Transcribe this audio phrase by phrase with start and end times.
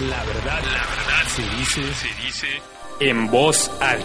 [0.00, 2.46] La verdad, la verdad se dice, se dice
[3.00, 4.04] en voz alta.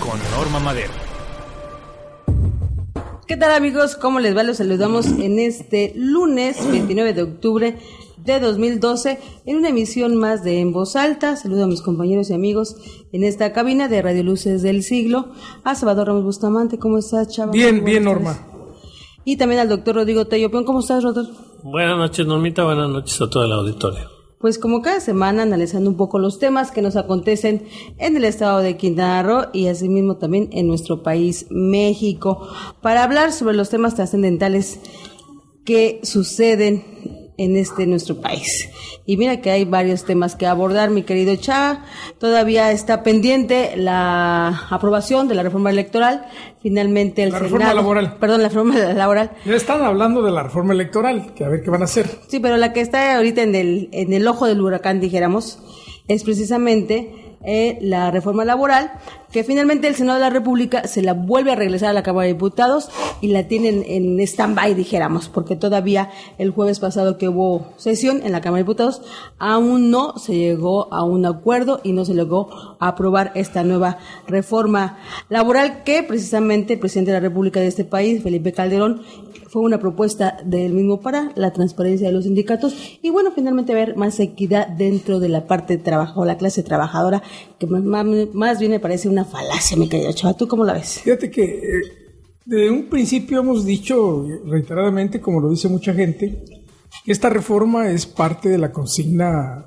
[0.00, 0.90] Con Norma Madero.
[3.28, 3.94] ¿Qué tal amigos?
[3.94, 4.42] ¿Cómo les va?
[4.42, 7.78] Los saludamos en este lunes 29 de octubre
[8.16, 11.36] de 2012 en una emisión más de En Voz Alta.
[11.36, 12.74] Saludo a mis compañeros y amigos
[13.12, 15.28] en esta cabina de Radio Luces del Siglo.
[15.62, 17.52] A Salvador Ramos Bustamante, ¿cómo estás, chaval?
[17.52, 18.44] Bien, bien, Norma.
[19.24, 21.30] Y también al doctor Rodrigo Tello ¿Cómo estás, Rodrigo?
[21.62, 22.64] Buenas noches, Normita.
[22.64, 24.13] Buenas noches a todo el auditorio.
[24.44, 27.62] Pues como cada semana analizando un poco los temas que nos acontecen
[27.96, 32.46] en el estado de Quintana Roo y asimismo también en nuestro país México
[32.82, 34.80] para hablar sobre los temas trascendentales
[35.64, 36.84] que suceden
[37.36, 38.70] en este nuestro país.
[39.06, 41.84] Y mira que hay varios temas que abordar, mi querido Cha.
[42.18, 46.26] Todavía está pendiente la aprobación de la reforma electoral.
[46.62, 48.16] Finalmente el la reforma laboral.
[48.18, 49.32] Perdón, la reforma laboral.
[49.44, 52.08] Ya están hablando de la reforma electoral, que a ver qué van a hacer.
[52.28, 55.58] Sí, pero la que está ahorita en el, en el ojo del huracán, dijéramos,
[56.08, 58.92] es precisamente eh, la reforma laboral,
[59.34, 62.28] que finalmente el Senado de la República se la vuelve a regresar a la Cámara
[62.28, 62.88] de Diputados
[63.20, 68.30] y la tienen en stand-by, dijéramos, porque todavía el jueves pasado que hubo sesión en
[68.30, 69.02] la Cámara de Diputados,
[69.40, 74.98] aún no se llegó a un acuerdo y no se a aprobar esta nueva reforma
[75.28, 79.02] laboral que precisamente el presidente de la República de este país, Felipe Calderón,
[79.54, 83.96] fue una propuesta del mismo para la transparencia de los sindicatos y bueno, finalmente ver
[83.96, 87.22] más equidad dentro de la parte de trabajo, la clase trabajadora,
[87.60, 90.36] que más, bien me parece una falacia, mi querido Chava.
[90.36, 91.00] ¿Tú cómo la ves?
[91.00, 91.82] Fíjate que eh,
[92.44, 96.44] de un principio hemos dicho reiteradamente, como lo dice mucha gente,
[97.04, 99.66] que esta reforma es parte de la consigna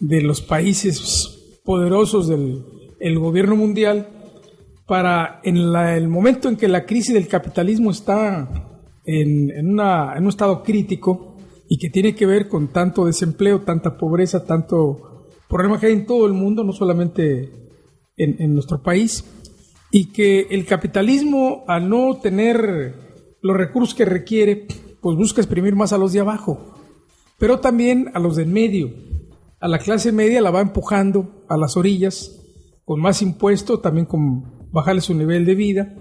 [0.00, 4.08] de los países poderosos del gobierno mundial
[4.86, 8.48] para en el momento en que la crisis del capitalismo está
[9.04, 11.36] en, un estado crítico
[11.68, 16.06] y que tiene que ver con tanto desempleo, tanta pobreza, tanto problema que hay en
[16.06, 17.65] todo el mundo, no solamente
[18.16, 19.24] en, nuestro país,
[19.90, 22.94] y que el capitalismo, al no tener
[23.42, 24.66] los recursos que requiere,
[25.00, 26.74] pues busca exprimir más a los de abajo,
[27.38, 28.90] pero también a los de en medio.
[29.60, 32.42] A la clase media la va empujando a las orillas,
[32.84, 35.94] con más impuestos, también con bajarle su nivel de vida,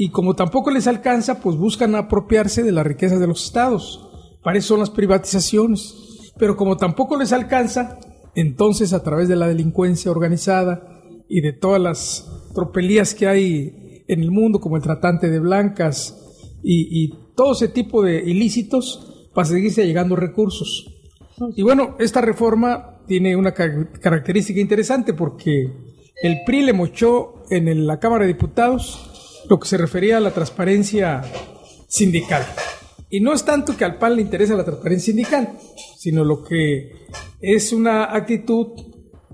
[0.00, 4.08] y como tampoco les alcanza, pues buscan apropiarse de la riqueza de los estados.
[4.44, 6.32] Para eso son las privatizaciones.
[6.38, 7.98] Pero como tampoco les alcanza,
[8.36, 10.97] entonces a través de la delincuencia organizada
[11.28, 16.16] y de todas las tropelías que hay en el mundo, como el tratante de blancas
[16.62, 20.92] y, todo ese tipo de ilícitos, para seguirse llegando recursos.
[21.54, 25.70] Y bueno, esta reforma tiene una característica interesante porque
[26.20, 30.32] el PRI le mochó en la Cámara de Diputados lo que se refería a la
[30.32, 31.22] transparencia
[31.86, 32.44] sindical.
[33.08, 35.56] Y no es tanto que al PAN le interesa la transparencia sindical,
[35.96, 36.90] sino lo que
[37.40, 38.66] es una actitud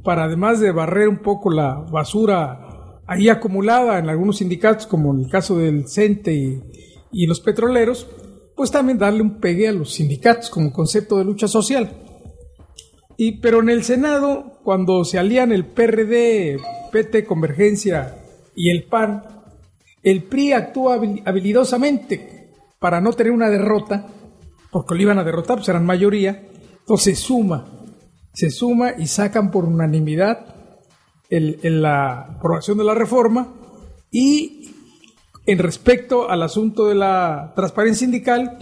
[0.04, 5.20] para además de barrer un poco la basura ahí acumulada en algunos sindicatos, como en
[5.20, 6.62] el caso del CENTE y,
[7.10, 8.06] y los petroleros,
[8.54, 11.90] pues también darle un pegue a los sindicatos como concepto de lucha social.
[13.16, 16.58] Y, pero en el Senado, cuando se alían el PRD,
[16.90, 18.16] PT, Convergencia
[18.54, 19.24] y el PAN,
[20.02, 24.06] el PRI actúa habilidosamente para no tener una derrota,
[24.70, 26.46] porque lo iban a derrotar, pues eran mayoría,
[26.80, 27.83] entonces suma,
[28.34, 30.54] se suma y sacan por unanimidad
[31.30, 33.54] en la aprobación de la reforma
[34.10, 34.72] y
[35.46, 38.58] en respecto al asunto de la transparencia sindical,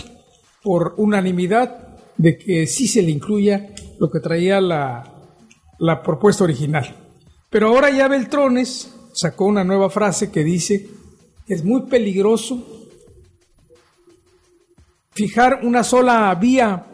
[0.62, 5.04] por unanimidad de que sí se le incluya lo que traía la,
[5.78, 6.94] la propuesta original.
[7.50, 10.88] Pero ahora ya Beltrones sacó una nueva frase que dice
[11.48, 12.88] es muy peligroso
[15.10, 16.86] fijar una sola vía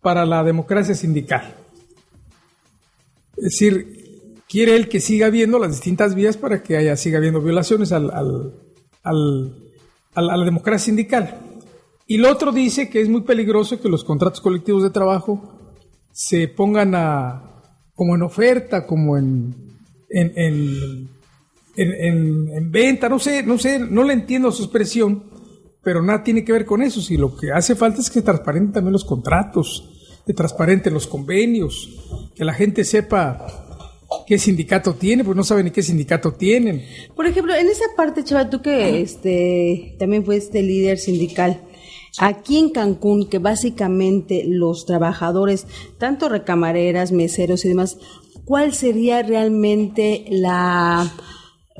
[0.00, 1.59] para la democracia sindical.
[3.40, 7.40] Es decir, quiere él que siga habiendo las distintas vías para que haya, siga habiendo
[7.40, 8.10] violaciones al,
[9.02, 9.12] a
[10.22, 11.40] la democracia sindical.
[12.06, 15.76] Y lo otro dice que es muy peligroso que los contratos colectivos de trabajo
[16.12, 17.62] se pongan a,
[17.94, 19.54] como en oferta, como en,
[20.08, 21.08] en
[21.76, 25.24] en, venta, no sé, no sé, no le entiendo su expresión,
[25.82, 27.00] pero nada tiene que ver con eso.
[27.00, 29.99] Si lo que hace falta es que transparenten también los contratos,
[30.30, 31.88] que transparenten los convenios,
[32.36, 33.48] que la gente sepa
[34.28, 36.84] qué sindicato tiene, pues no saben ni qué sindicato tienen.
[37.16, 41.62] Por ejemplo, en esa parte, Chava, tú que este, también fuiste líder sindical,
[42.18, 45.66] aquí en Cancún, que básicamente los trabajadores,
[45.98, 47.98] tanto recamareras, meseros y demás,
[48.44, 51.12] ¿cuál sería realmente la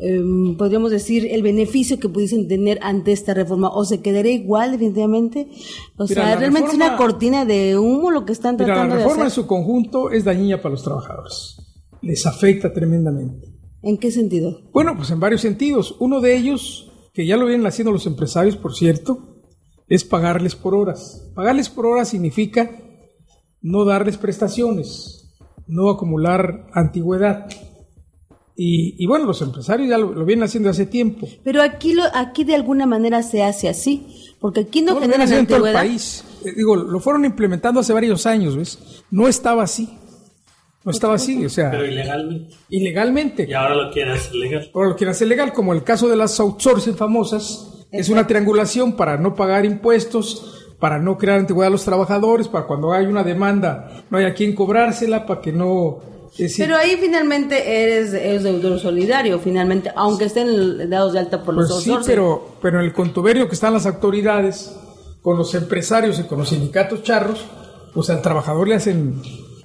[0.00, 3.69] em, podríamos decir, el beneficio que pudiesen tener ante esta reforma?
[3.70, 5.49] ¿O se quedaría igual definitivamente?
[5.97, 8.67] O Mira, sea, la realmente es una reforma- cortina de humo lo que están Mira,
[8.67, 11.56] tratando la de reforma en su conjunto es dañina para los trabajadores.
[12.02, 13.49] Les afecta tremendamente.
[13.82, 14.61] ¿En qué sentido?
[14.73, 15.97] Bueno, pues en varios sentidos.
[16.00, 19.43] Uno de ellos, que ya lo vienen haciendo los empresarios, por cierto,
[19.88, 21.31] es pagarles por horas.
[21.35, 22.70] Pagarles por horas significa
[23.62, 25.35] no darles prestaciones,
[25.67, 27.46] no acumular antigüedad.
[28.62, 31.26] Y, y bueno, los empresarios ya lo, lo vienen haciendo hace tiempo.
[31.42, 35.12] Pero aquí, lo, aquí de alguna manera se hace así, porque aquí no lo vienen
[35.18, 36.22] generan haciendo en todo el país.
[36.44, 38.78] Eh, digo, lo fueron implementando hace varios años, ¿ves?
[39.10, 39.88] No estaba así.
[40.84, 42.54] No estaba así, o sea, Pero ilegalmente.
[42.68, 43.46] ilegalmente.
[43.48, 44.70] Y ahora lo quieren hacer legal.
[44.74, 48.92] Ahora lo quieren hacer legal, como el caso de las outsourcing famosas, es una triangulación
[48.92, 53.24] para no pagar impuestos, para no crear antigüedad a los trabajadores, para cuando hay una
[53.24, 56.19] demanda no haya quien cobrársela, para que no...
[56.37, 61.69] Pero ahí finalmente eres, eres deudor solidario, finalmente, aunque estén dados de alta por los
[61.69, 64.75] pues sí, pero, pero en el contubernio que están las autoridades
[65.23, 67.44] con los empresarios y con los sindicatos charros,
[67.93, 69.21] pues al trabajador le hacen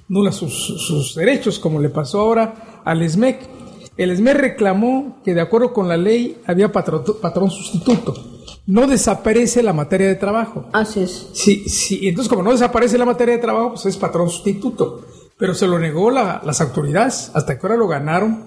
[0.08, 3.48] nulas sus, sus derechos, como le pasó ahora al ESMEC.
[3.96, 8.14] El ESMEC reclamó que de acuerdo con la ley había patrón, patrón sustituto.
[8.66, 10.66] No desaparece la materia de trabajo.
[10.72, 11.28] Así es.
[11.32, 15.04] Sí, sí, entonces como no desaparece la materia de trabajo, pues es patrón sustituto.
[15.38, 18.44] Pero se lo negó la- las autoridades, hasta que ahora lo ganaron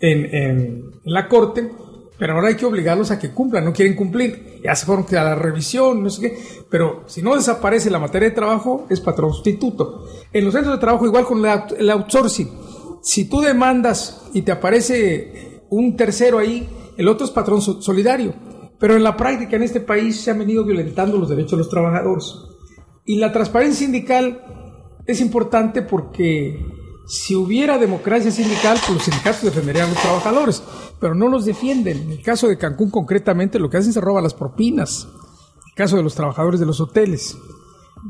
[0.00, 1.70] en, en- la corte,
[2.18, 4.60] pero ahora hay que obligarlos a que cumplan, no quieren cumplir.
[4.64, 6.38] Ya se fueron a la revisión, no sé qué,
[6.70, 10.04] pero si no desaparece la materia de trabajo, es patrón sustituto.
[10.32, 12.50] En los centros de trabajo, igual con out- el outsourcing,
[13.02, 18.34] si tú demandas y te aparece un tercero ahí, el otro es patrón so- solidario.
[18.78, 21.70] Pero en la práctica en este país se han venido violentando los derechos de los
[21.70, 22.34] trabajadores.
[23.04, 24.65] Y la transparencia sindical
[25.06, 26.64] es importante porque
[27.06, 30.62] si hubiera democracia sindical, pues los sindicatos defenderían a los trabajadores,
[31.00, 31.98] pero no los defienden.
[32.02, 35.06] En el caso de Cancún concretamente, lo que hacen es robar las propinas.
[35.06, 37.36] En el caso de los trabajadores de los hoteles.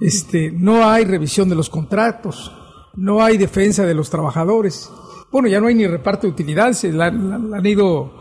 [0.01, 2.53] Este, no hay revisión de los contratos,
[2.95, 4.91] no hay defensa de los trabajadores.
[5.31, 8.13] Bueno, ya no hay ni reparto de utilidades, la, la- han ido,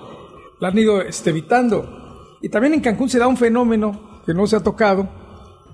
[0.60, 2.38] la han ido este, evitando.
[2.42, 5.08] Y también en Cancún se da un fenómeno que no se ha tocado,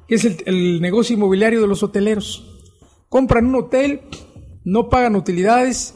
[0.07, 2.48] que es el negocio inmobiliario de los hoteleros.
[3.12, 4.04] Compran un hotel,
[4.63, 5.96] no pagan utilidades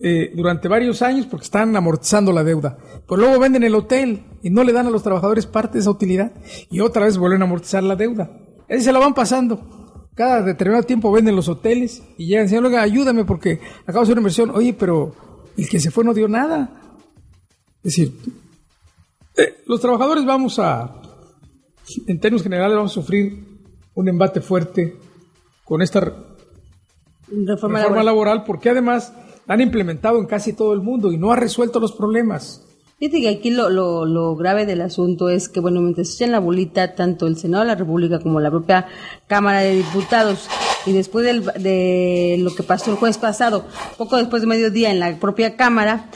[0.00, 2.78] eh, durante varios años porque están amortizando la deuda.
[3.06, 5.90] Pero luego venden el hotel y no le dan a los trabajadores parte de esa
[5.90, 6.32] utilidad
[6.68, 8.28] y otra vez vuelven a amortizar la deuda.
[8.68, 10.08] Así se la van pasando.
[10.16, 14.14] Cada determinado tiempo venden los hoteles y llegan, señor, oiga, ayúdame porque acabo de hacer
[14.14, 14.50] una inversión.
[14.50, 15.14] Oye, pero
[15.56, 16.72] el que se fue no dio nada.
[17.84, 18.18] Es decir,
[19.36, 21.02] eh, los trabajadores vamos a,
[22.08, 23.46] en términos generales, vamos a sufrir
[23.94, 24.96] un embate fuerte
[25.64, 26.31] con esta
[27.28, 28.06] Reforma, reforma laboral.
[28.06, 29.12] laboral porque además
[29.46, 32.64] la han implementado en casi todo el mundo y no ha resuelto los problemas.
[32.98, 36.38] Fíjate que aquí lo, lo, lo grave del asunto es que, bueno, mientras echan la
[36.38, 38.86] bolita tanto el Senado de la República como la propia
[39.26, 40.46] Cámara de Diputados,
[40.86, 43.64] y después del- de lo que pasó el jueves pasado,
[43.98, 46.10] poco después de mediodía en la propia Cámara,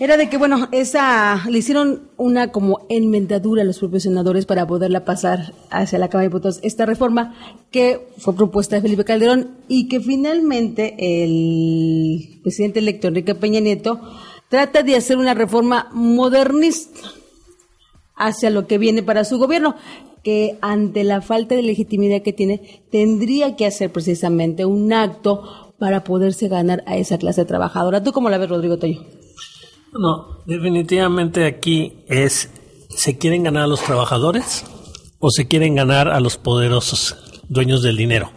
[0.00, 4.66] era de que, bueno, esa le hicieron una como enmendadura a los propios senadores para
[4.66, 6.60] poderla pasar hacia la Cámara de Diputados.
[6.62, 7.34] Esta reforma
[7.72, 14.00] que fue propuesta de Felipe Calderón y que finalmente el presidente electo Enrique Peña Nieto
[14.48, 17.00] trata de hacer una reforma modernista
[18.14, 19.74] hacia lo que viene para su gobierno,
[20.22, 26.04] que ante la falta de legitimidad que tiene, tendría que hacer precisamente un acto para
[26.04, 28.02] poderse ganar a esa clase trabajadora.
[28.02, 29.17] ¿Tú cómo la ves, Rodrigo Toyo?
[29.92, 32.50] No, definitivamente aquí es,
[32.90, 34.64] ¿se quieren ganar a los trabajadores
[35.18, 37.16] o se quieren ganar a los poderosos
[37.48, 38.30] dueños del dinero?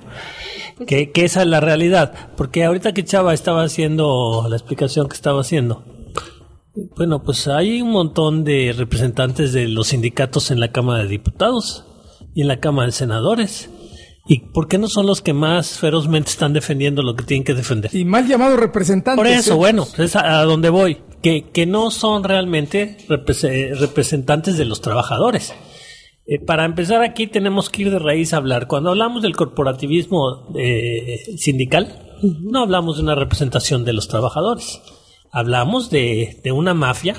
[0.87, 2.31] Que, que esa es la realidad.
[2.35, 5.83] Porque ahorita que Chava estaba haciendo la explicación que estaba haciendo,
[6.95, 11.85] bueno, pues hay un montón de representantes de los sindicatos en la Cámara de Diputados
[12.33, 13.69] y en la Cámara de Senadores.
[14.27, 17.53] ¿Y por qué no son los que más ferozmente están defendiendo lo que tienen que
[17.53, 17.93] defender?
[17.93, 19.17] Y mal llamados representantes.
[19.17, 19.57] Por eso, ¿eh?
[19.57, 20.99] bueno, es a, a donde voy.
[21.21, 25.53] Que, que no son realmente repres- representantes de los trabajadores.
[26.25, 28.67] Eh, para empezar aquí tenemos que ir de raíz a hablar.
[28.67, 34.81] Cuando hablamos del corporativismo eh, sindical, no hablamos de una representación de los trabajadores.
[35.31, 37.15] Hablamos de, de una mafia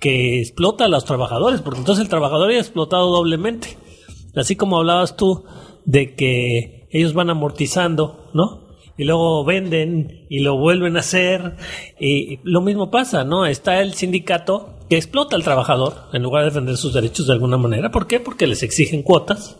[0.00, 3.78] que explota a los trabajadores, porque entonces el trabajador es explotado doblemente.
[4.34, 5.44] Así como hablabas tú
[5.86, 8.65] de que ellos van amortizando, ¿no?
[8.98, 11.56] Y luego venden y lo vuelven a hacer.
[12.00, 13.46] Y lo mismo pasa, ¿no?
[13.46, 17.58] Está el sindicato que explota al trabajador en lugar de defender sus derechos de alguna
[17.58, 17.90] manera.
[17.90, 18.20] ¿Por qué?
[18.20, 19.56] Porque les exigen cuotas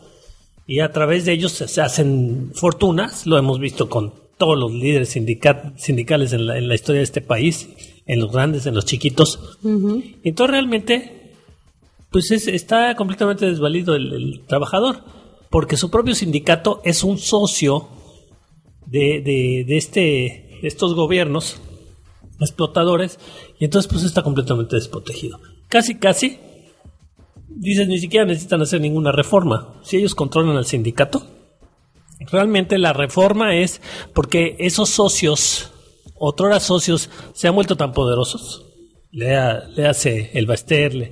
[0.67, 3.27] y a través de ellos se hacen fortunas.
[3.27, 7.21] Lo hemos visto con todos los líderes sindicales en la, en la historia de este
[7.21, 7.69] país
[8.07, 9.59] en los grandes, en los chiquitos.
[9.63, 11.33] Entonces realmente,
[12.11, 15.03] pues es, está completamente desvalido el, el, trabajador,
[15.51, 17.89] porque su propio sindicato es un socio
[18.87, 21.61] de, de, de este, de estos gobiernos
[22.41, 23.19] explotadores,
[23.59, 25.39] y entonces pues está completamente desprotegido.
[25.69, 26.39] Casi, casi,
[27.49, 29.75] dices, ni siquiera necesitan hacer ninguna reforma.
[29.83, 31.27] Si ellos controlan al sindicato,
[32.31, 33.81] realmente la reforma es
[34.15, 35.73] porque esos socios,
[36.19, 38.65] otros socios, se han vuelto tan poderosos.
[39.13, 39.35] Le,
[39.87, 41.11] hace el Baster,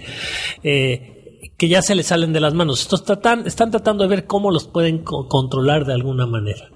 [0.62, 2.82] eh, que ya se les salen de las manos.
[2.82, 6.73] Estos tratan, están tratando de ver cómo los pueden controlar de alguna manera.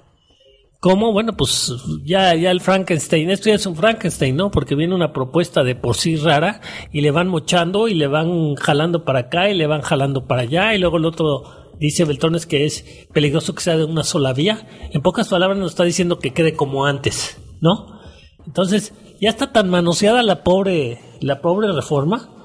[0.81, 1.13] ¿Cómo?
[1.13, 4.53] Bueno, pues ya, ya el Frankenstein, esto ya es un Frankenstein, ¿no?
[4.53, 6.61] Porque viene una propuesta de por sí rara
[6.93, 10.43] y le van mochando y le van jalando para acá y le van jalando para
[10.43, 14.33] allá y luego el otro dice Beltrones que es peligroso que sea de una sola
[14.33, 14.69] vía.
[14.93, 17.99] En pocas palabras nos está diciendo que quede como antes, ¿no?
[18.47, 22.38] Entonces, ya está tan manoseada la pobre, la pobre reforma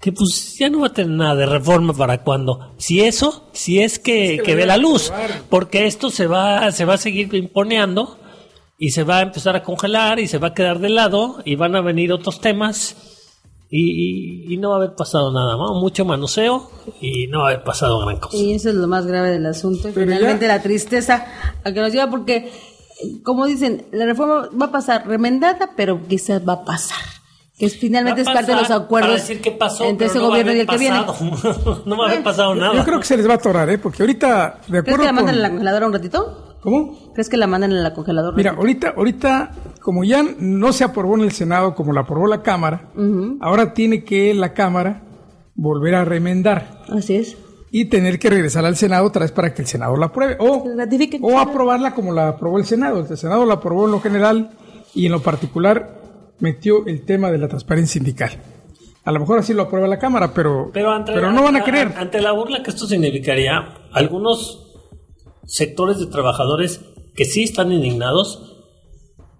[0.00, 2.74] que pues ya no va a tener nada de reforma para cuando.
[2.78, 5.12] Si eso, si es que, que, ve la luz,
[5.48, 8.18] porque esto se va, se va a seguir imponeando
[8.78, 11.56] y se va a empezar a congelar y se va a quedar de lado y
[11.56, 12.96] van a venir otros temas
[13.70, 15.80] y, y, no va a haber pasado nada, ¿no?
[15.80, 18.36] mucho manoseo y no va a haber pasado gran cosa.
[18.36, 21.26] Y eso es lo más grave del asunto, finalmente la tristeza
[21.64, 22.52] a que nos lleva porque,
[23.24, 26.98] como dicen, la reforma va a pasar remendada, pero quizás va a pasar
[27.58, 30.66] que finalmente es parte de los acuerdos decir qué pasó, entre ese gobierno y el
[30.66, 30.98] que viene.
[31.86, 32.74] no va a haber pasado nada.
[32.74, 33.78] Yo creo que se les va a atorar, ¿eh?
[33.78, 36.58] Porque ahorita, de acuerdo ¿Crees que la mandan en la congeladora un ratito?
[36.60, 37.12] ¿Cómo?
[37.14, 38.36] ¿Crees que la mandan en la congeladora?
[38.36, 42.42] Mira, ahorita, ahorita, como ya no se aprobó en el Senado como la aprobó la
[42.42, 42.90] Cámara,
[43.40, 45.02] ahora tiene que la Cámara
[45.54, 46.82] volver a remendar.
[46.90, 47.38] Así es.
[47.70, 50.36] Y tener que regresar al Senado otra vez para que el Senado la apruebe.
[50.40, 50.64] O,
[51.22, 53.06] o aprobarla como la aprobó el Senado.
[53.08, 54.50] El Senado la aprobó en lo general
[54.94, 56.05] y en lo particular
[56.38, 58.30] metió el tema de la transparencia sindical.
[59.04, 61.92] A lo mejor así lo aprueba la Cámara, pero, pero, no van a querer.
[61.96, 64.66] Ante la burla que esto significaría, algunos
[65.44, 66.80] sectores de trabajadores
[67.14, 68.52] que sí están indignados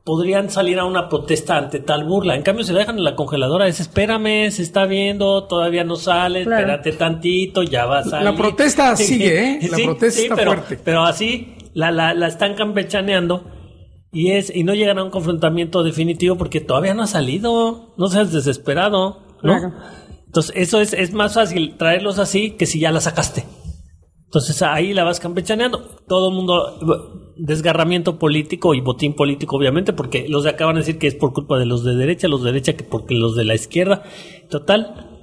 [0.04, 2.36] podrían salir a una protesta ante tal burla.
[2.36, 6.42] En cambio, se dejan en la congeladora, es espérame, se está viendo, todavía no sale,
[6.42, 8.24] espérate tantito, ya va a salir.
[8.24, 9.58] La protesta sigue, ¿eh?
[9.68, 10.78] La protesta está pero, fuerte.
[10.84, 13.55] Pero así la, la, la están campechaneando
[14.12, 18.08] y es y no llegan a un confrontamiento definitivo porque todavía no ha salido, no
[18.08, 19.74] seas desesperado, ¿no?
[20.26, 23.44] Entonces, eso es, es más fácil traerlos así que si ya la sacaste.
[24.26, 25.78] Entonces ahí la vas campechaneando.
[26.06, 30.80] Todo el mundo, desgarramiento político y botín político, obviamente, porque los de acá van a
[30.80, 33.36] decir que es por culpa de los de derecha, los de derecha que porque los
[33.36, 34.02] de la izquierda.
[34.50, 35.15] Total,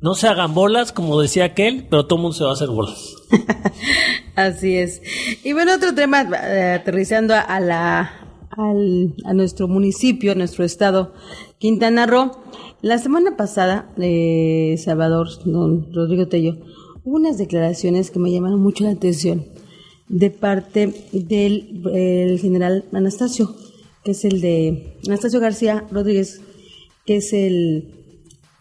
[0.00, 2.68] no se hagan bolas, como decía aquel, pero todo el mundo se va a hacer
[2.68, 3.14] bolas.
[4.34, 5.02] Así es.
[5.44, 8.10] Y bueno, otro tema, eh, aterrizando a, la,
[8.50, 11.12] a nuestro municipio, a nuestro estado,
[11.58, 12.32] Quintana Roo.
[12.80, 16.56] La semana pasada, eh, Salvador, don Rodrigo Tello,
[17.04, 19.44] hubo unas declaraciones que me llamaron mucho la atención
[20.08, 23.54] de parte del general Anastasio,
[24.02, 26.40] que es el de Anastasio García Rodríguez,
[27.04, 27.99] que es el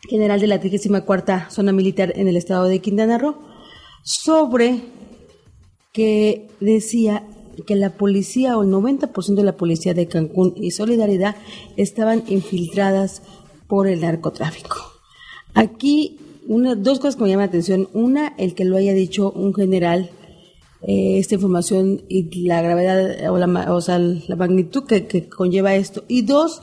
[0.09, 3.35] general de la 34 Zona Militar en el estado de Quintana Roo,
[4.03, 4.81] sobre
[5.93, 7.23] que decía
[7.65, 11.35] que la policía o el 90% de la policía de Cancún y Solidaridad
[11.77, 13.21] estaban infiltradas
[13.67, 14.77] por el narcotráfico.
[15.53, 17.89] Aquí, una, dos cosas que me llaman la atención.
[17.93, 20.09] Una, el que lo haya dicho un general,
[20.81, 25.75] eh, esta información y la gravedad o la, o sea, la magnitud que, que conlleva
[25.75, 26.03] esto.
[26.07, 26.61] Y dos,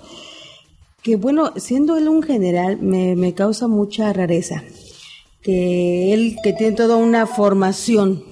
[1.06, 4.64] que bueno, siendo él un general, me, me causa mucha rareza.
[5.40, 8.24] Que él, que tiene toda una formación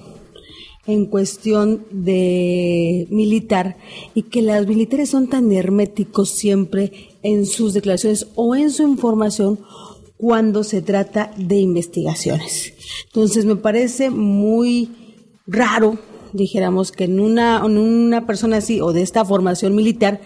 [0.85, 3.77] en cuestión de militar
[4.13, 6.91] y que los militares son tan herméticos siempre
[7.23, 9.57] en sus declaraciones o en su información
[10.17, 12.73] cuando se trata de investigaciones.
[13.05, 14.91] Entonces me parece muy
[15.47, 15.97] raro,
[16.33, 20.19] dijéramos, que en una, en una persona así o de esta formación militar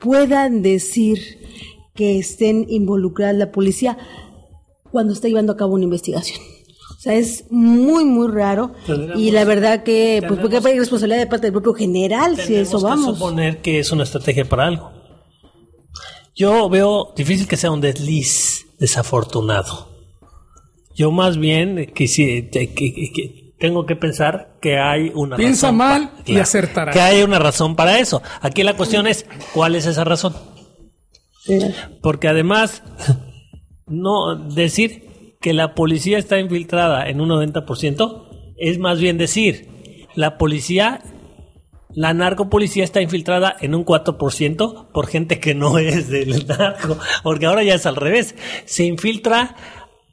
[0.00, 1.41] puedan decir
[1.94, 3.98] que estén involucradas la policía
[4.90, 6.40] cuando está llevando a cabo una investigación.
[6.90, 8.74] O sea, es muy, muy raro.
[9.16, 12.80] Y la verdad que, pues, porque hay responsabilidad de parte del propio general si eso
[12.80, 13.06] vamos.
[13.06, 14.92] Que suponer que es una estrategia para algo.
[16.34, 19.88] Yo veo difícil que sea un desliz desafortunado.
[20.94, 26.92] Yo más bien que, que, tengo que pensar que hay una Piensa mal y acertará.
[26.92, 28.22] Que hay una razón para eso.
[28.40, 30.34] Aquí la cuestión es, ¿cuál es esa razón?
[32.00, 32.82] Porque además,
[33.86, 40.38] no decir que la policía está infiltrada en un 90% es más bien decir, la
[40.38, 41.02] policía
[41.94, 47.46] la narcopolicía está infiltrada en un 4% por gente que no es del narco, porque
[47.46, 48.34] ahora ya es al revés,
[48.64, 49.56] se infiltra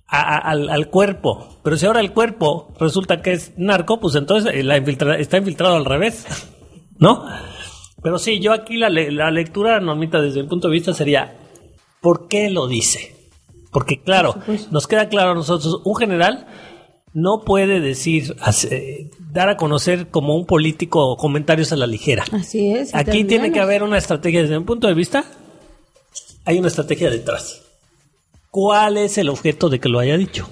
[0.08, 4.64] al, al, cuerpo, pero si ahora el cuerpo resulta que es narco, pues entonces eh,
[4.64, 6.26] la está infiltrado al revés,
[6.98, 7.26] ¿no?
[8.02, 11.38] Pero sí, yo aquí la, la lectura, Normita, desde mi punto de vista sería,
[12.02, 13.16] ¿por qué lo dice?
[13.72, 14.36] Porque claro,
[14.72, 16.48] nos queda claro a nosotros, un general
[17.14, 18.36] no puede decir,
[19.32, 22.24] dar a conocer como un político comentarios a la ligera.
[22.32, 22.94] Así es.
[22.94, 25.26] Aquí tiene que haber una estrategia desde mi punto de vista.
[26.46, 27.62] Hay una estrategia detrás.
[28.52, 30.50] ¿Cuál es el objeto de que lo haya dicho?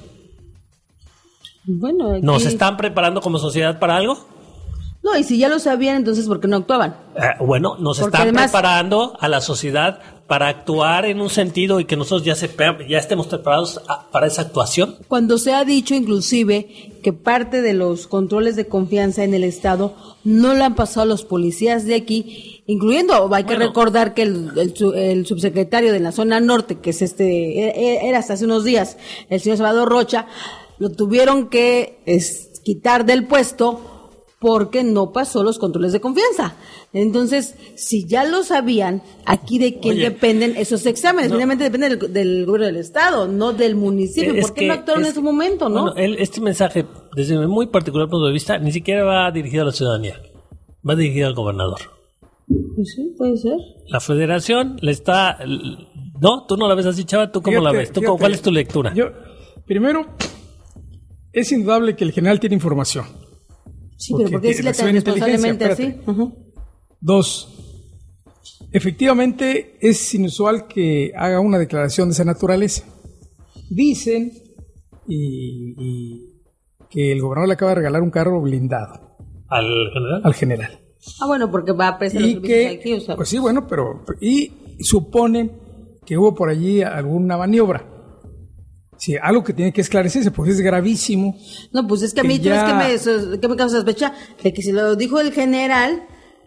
[1.66, 4.25] Bueno, ¿nos están preparando como sociedad para algo?
[5.08, 6.98] No, y si ya lo sabían, entonces ¿por qué no actuaban?
[7.16, 11.96] Eh, bueno, nos están preparando a la sociedad para actuar en un sentido y que
[11.96, 12.54] nosotros ya, se,
[12.90, 14.98] ya estemos preparados para esa actuación?
[15.08, 19.96] Cuando se ha dicho inclusive que parte de los controles de confianza en el Estado
[20.26, 25.26] no le han pasado a los policías de aquí, incluyendo, hay que recordar que el,
[25.26, 28.98] subsecretario de la zona norte, que es este, e, e, era hasta hace unos días,
[29.30, 30.28] el señor Salvador Rocha,
[30.80, 32.04] lo tuvieron que
[32.66, 33.97] quitar del puesto
[34.39, 36.56] porque no pasó los controles de confianza.
[36.94, 41.32] Entonces, si ya lo sabían, aquí de quién dependen esos exámenes.
[41.32, 44.39] Finalmente depende del, gobierno del Estado, no del municipio.
[44.39, 45.96] ¿Por qué no actuaron en su momento, no?
[45.96, 49.72] este mensaje, desde mi muy particular punto de vista, ni siquiera va dirigido a la
[49.72, 50.22] ciudadanía.
[50.88, 51.79] Va dirigido al gobernador.
[52.48, 53.58] Pues sí, puede ser.
[53.88, 55.39] La federación le está...
[56.20, 56.46] ¿No?
[56.48, 57.32] ¿Tú no la ves así, chava?
[57.32, 57.91] ¿Tú cómo la ves?
[57.91, 58.94] ¿Tú, ¿Cuál es tu lectura?
[58.94, 59.08] Yo,
[59.65, 60.06] primero,
[61.34, 63.06] es indudable que el general tiene información
[63.98, 65.96] Sí, pero ¿por qué decirle tan responsablemente así?
[67.00, 67.50] Dos,
[68.72, 72.84] efectivamente es inusual que haga una declaración de esa naturaleza.
[73.70, 74.32] Dicen
[75.08, 76.34] y,
[76.89, 79.18] que el gobernador le acaba de regalar un carro blindado.
[79.50, 80.22] ¿Al general?
[80.24, 80.80] Al general.
[81.22, 84.04] Ah, bueno, porque va a prestar los servicios aquí, Pues sí, bueno, pero...
[84.22, 85.50] Y supone
[86.06, 87.97] que hubo por allí alguna maniobra
[88.98, 91.38] Sí, algo que tiene que esclarecerse, porque es gravísimo.
[91.72, 94.13] No, pues es que a mí, tú es que me, que me causa sospecha
[94.44, 96.04] de que si lo dijo el general,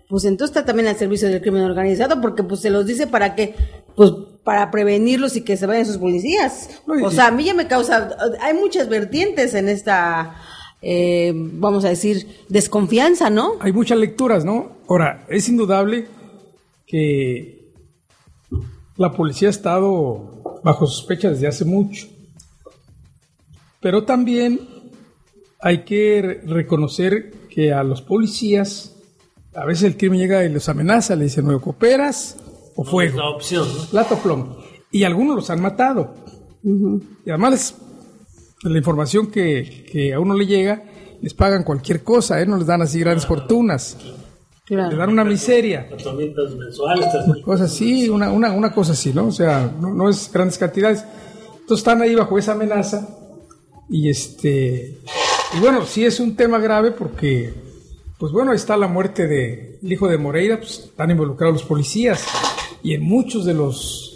[0.08, 3.36] pues entonces está también al servicio del crimen organizado, porque pues se los dice para
[3.36, 3.54] que,
[3.94, 4.10] pues
[4.42, 6.68] para prevenirlos y que se vayan sus policías.
[6.86, 10.34] o sea, a mí ya me causa, hay muchas vertientes en esta,
[10.82, 13.52] eh, vamos a decir, desconfianza, ¿no?
[13.60, 14.72] Hay muchas lecturas, ¿no?
[14.88, 16.08] Ahora, es indudable
[16.86, 17.70] que
[18.96, 22.08] la policía ha estado bajo sospecha desde hace mucho.
[23.80, 24.60] Pero también
[25.60, 28.96] hay que reconocer que a los policías
[29.54, 32.36] a veces el crimen llega y los amenaza, le dicen, ¿no cooperas
[32.76, 33.18] o fuego?
[33.18, 33.66] la opción.
[33.90, 34.58] Plato plomo.
[34.92, 36.14] Y algunos los han matado.
[36.62, 37.76] Y además,
[38.62, 40.84] la información que, a uno le llega,
[41.20, 42.46] les pagan cualquier cosa, ¿eh?
[42.46, 43.96] no les dan así grandes fortunas.
[44.68, 45.88] Les dan una miseria.
[46.56, 47.08] mensuales.
[47.44, 49.26] Cosa así, una, una, una, cosa así, ¿no?
[49.26, 51.04] O sea, no, no es grandes cantidades.
[51.52, 53.19] Entonces están ahí bajo esa amenaza
[53.90, 54.98] y este,
[55.56, 57.52] y bueno, sí es un tema grave porque,
[58.18, 62.24] pues bueno, está la muerte del hijo de Moreira, pues están involucrados los policías
[62.82, 64.06] y en muchos de los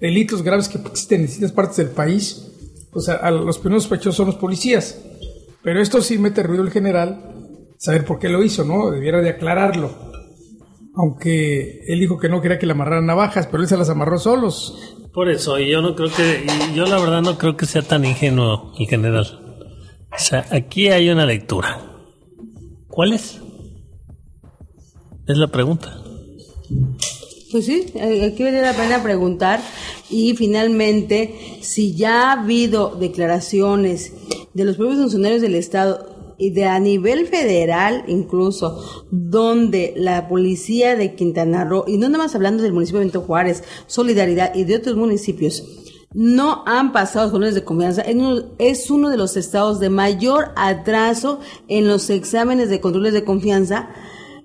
[0.00, 2.52] delitos graves que existen en distintas partes del país,
[2.92, 4.98] pues a, los primeros sospechosos son los policías.
[5.62, 7.34] Pero esto sí mete ruido el general,
[7.78, 8.90] saber por qué lo hizo, ¿no?
[8.92, 10.07] Debiera de aclararlo.
[10.98, 14.18] Aunque él dijo que no quería que le amarraran navajas, pero él se las amarró
[14.18, 14.96] solos.
[15.14, 18.04] Por eso, y yo no creo que, yo la verdad no creo que sea tan
[18.04, 19.26] ingenuo el general.
[20.12, 21.80] O sea, aquí hay una lectura.
[22.88, 23.40] ¿Cuál es?
[25.28, 26.02] Es la pregunta.
[27.52, 29.60] Pues sí, aquí vale la pena preguntar
[30.10, 34.12] y finalmente, si ya ha habido declaraciones
[34.52, 36.07] de los propios funcionarios del Estado
[36.38, 42.24] y de a nivel federal incluso, donde la policía de Quintana Roo, y no nada
[42.24, 45.64] más hablando del municipio de Benito Juárez, Solidaridad y de otros municipios,
[46.14, 48.02] no han pasado los de confianza.
[48.58, 53.90] Es uno de los estados de mayor atraso en los exámenes de controles de confianza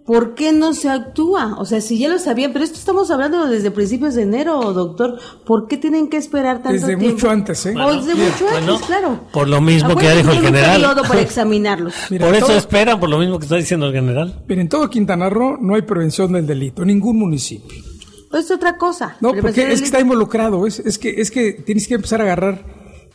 [0.05, 1.55] ¿por qué no se actúa?
[1.57, 5.19] O sea, si ya lo sabían, pero esto estamos hablando desde principios de enero, doctor.
[5.45, 7.03] ¿Por qué tienen que esperar tanto desde tiempo?
[7.03, 7.75] Desde mucho antes, ¿eh?
[7.77, 9.19] o desde mucho antes, claro.
[9.31, 10.81] Por lo mismo que ya dijo el general.
[10.81, 11.93] Periodo para examinarlos.
[12.19, 14.43] por eso esperan, por lo mismo que está diciendo el general.
[14.47, 17.81] Pero en todo Quintana Roo no hay prevención del delito, en ningún municipio.
[18.29, 19.15] Pues es otra cosa.
[19.21, 22.23] No, porque es que está involucrado, es, es, que, es que tienes que empezar a
[22.23, 22.65] agarrar.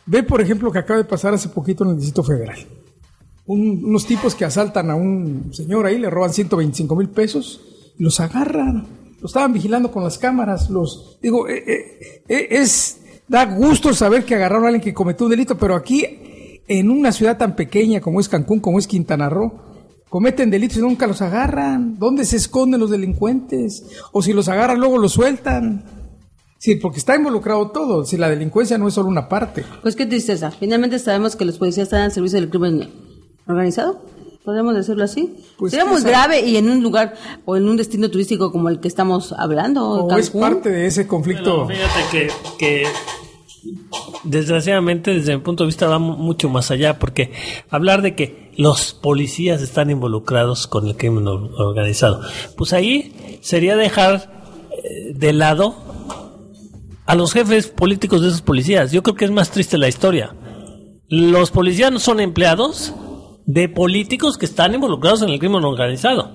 [0.07, 2.59] Ve, por ejemplo, que acaba de pasar hace poquito en el Distrito Federal
[3.49, 7.61] unos tipos que asaltan a un señor ahí, le roban 125 mil pesos,
[7.99, 8.87] y los agarran,
[9.21, 14.25] los estaban vigilando con las cámaras, los digo, eh, eh, eh, es da gusto saber
[14.25, 16.05] que agarraron a alguien que cometió un delito, pero aquí
[16.69, 19.53] en una ciudad tan pequeña como es Cancún, como es Quintana Roo,
[20.11, 21.99] cometen delitos y nunca los agarran.
[21.99, 23.85] ¿Dónde se esconden los delincuentes?
[24.13, 25.85] O si los agarran, luego los sueltan.
[26.59, 28.05] Sí, porque está involucrado todo.
[28.05, 29.65] Si la delincuencia no es solo una parte.
[29.83, 30.51] Pues qué tristeza.
[30.51, 33.08] Finalmente sabemos que los policías están al servicio del crimen
[33.49, 34.01] organizado.
[34.45, 35.35] Podemos decirlo así.
[35.59, 38.81] Pues Sería muy grave y en un lugar o en un destino turístico como el
[38.81, 41.65] que estamos hablando, O es parte de ese conflicto.
[41.65, 42.87] Bueno, fíjate que, que
[44.25, 47.33] desgraciadamente desde mi punto de vista va mu- mucho más allá porque
[47.71, 52.21] hablar de que los policías están involucrados con el crimen or- organizado,
[52.57, 55.75] pues ahí sería dejar eh, de lado
[57.07, 58.93] a los jefes políticos de esos policías.
[58.93, 60.35] Yo creo que es más triste la historia.
[61.09, 62.93] Los policías no son empleados
[63.51, 66.31] de políticos que están involucrados en el crimen organizado.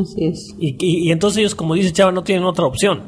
[0.00, 0.54] Así es.
[0.58, 3.02] Y, y- y entonces ellos, como dice Chava, no tienen otra opción.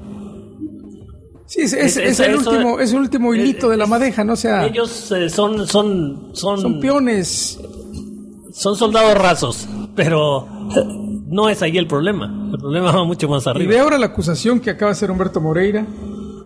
[1.47, 3.87] Sí, es, es- Es- es es- el, eso- último, es el último hilito de la
[3.87, 4.33] madeja, ¿no?
[4.35, 7.59] O sea, Ellos eh, son, son, son, son peones.
[8.53, 10.47] son soldados rasos, pero
[11.29, 12.51] no es ahí el problema.
[12.53, 13.71] El problema va mucho más Y arriba.
[13.73, 15.87] ve ahora la acusación que acaba de hacer Humberto Moreira.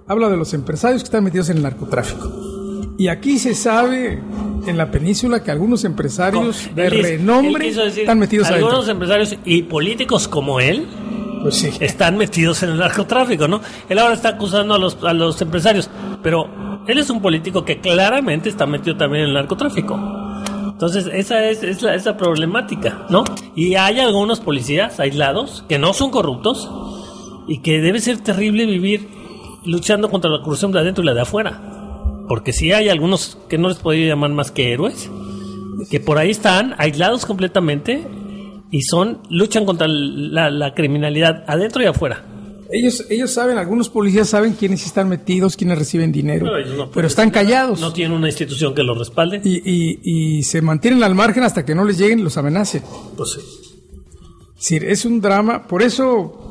[0.07, 2.31] Habla de los empresarios que están metidos en el narcotráfico.
[2.99, 4.21] Y aquí se sabe
[4.67, 8.93] en la península que algunos empresarios de renombre decir, están metidos Algunos adentro.
[8.93, 10.87] empresarios y políticos como él
[11.43, 11.71] Pues sí.
[11.81, 13.61] están metidos en el narcotráfico, ¿no?
[13.89, 15.89] Él ahora está acusando a los, a los empresarios,
[16.25, 19.97] pero él es un político que claramente está metido también en el narcotráfico.
[20.65, 23.23] Entonces, esa es, es la, esa problemática, ¿no?
[23.55, 26.69] Y hay algunos policías aislados que no son corruptos
[27.47, 29.09] y que debe ser terrible vivir
[29.65, 31.61] luchando contra la corrupción de adentro y la de afuera.
[32.29, 35.09] Porque sí hay algunos que no les podría llamar más que héroes,
[35.91, 38.07] que por ahí están aislados completamente
[38.71, 42.25] y son luchan contra la, la criminalidad adentro y afuera.
[42.71, 46.51] Ellos, ellos saben, algunos policías saben quiénes están metidos, quiénes reciben dinero,
[46.93, 47.81] Pero no están callados.
[47.81, 49.41] No tienen una institución que los respalde.
[49.43, 52.83] y, y- y se mantienen al margen hasta que no les lleguen y los amenacen.
[53.17, 53.41] Pues sí.
[53.41, 56.48] Es decir, es un drama, por eso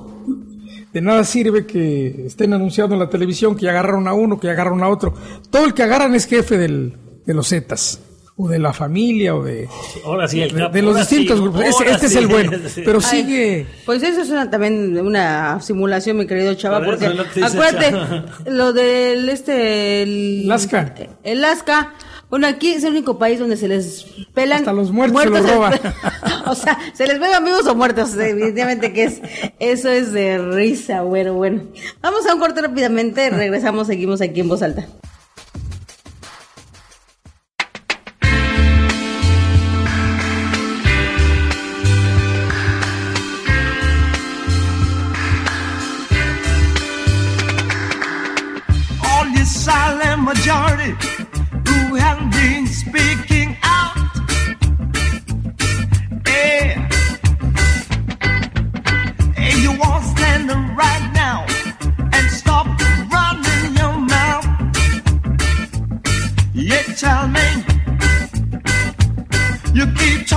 [0.97, 4.47] de nada sirve que estén anunciando en la televisión que ya agarraron a uno, que
[4.47, 5.13] ya agarraron a otro.
[5.51, 7.99] Todo el que agarran es jefe del- de los Zetas,
[8.35, 9.67] o de la familia, o de,
[10.05, 11.61] Ahora sí, el de, los ahora distintos sí, grupos.
[11.73, 12.17] Ahora este es sí.
[12.17, 12.51] el bueno,
[12.85, 13.65] pero Ay, sigue...
[13.85, 18.25] Pues eso es una- también una simulación, mi querido Chava, Por porque lo acuérdate, Chava.
[18.47, 20.95] lo del este el Lasca.
[21.23, 21.93] El Lasca.
[22.29, 25.49] Bueno, aquí es el único país donde se les pelan Hasta los muertos se los
[25.49, 25.79] roban.
[26.45, 29.21] o sea, se les pegan vivos o muertos, evidentemente que es
[29.59, 31.63] eso es de risa, bueno, bueno.
[32.01, 34.87] Vamos a un corte rápidamente, regresamos, seguimos aquí en voz alta.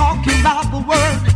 [0.01, 1.30] Talking about the world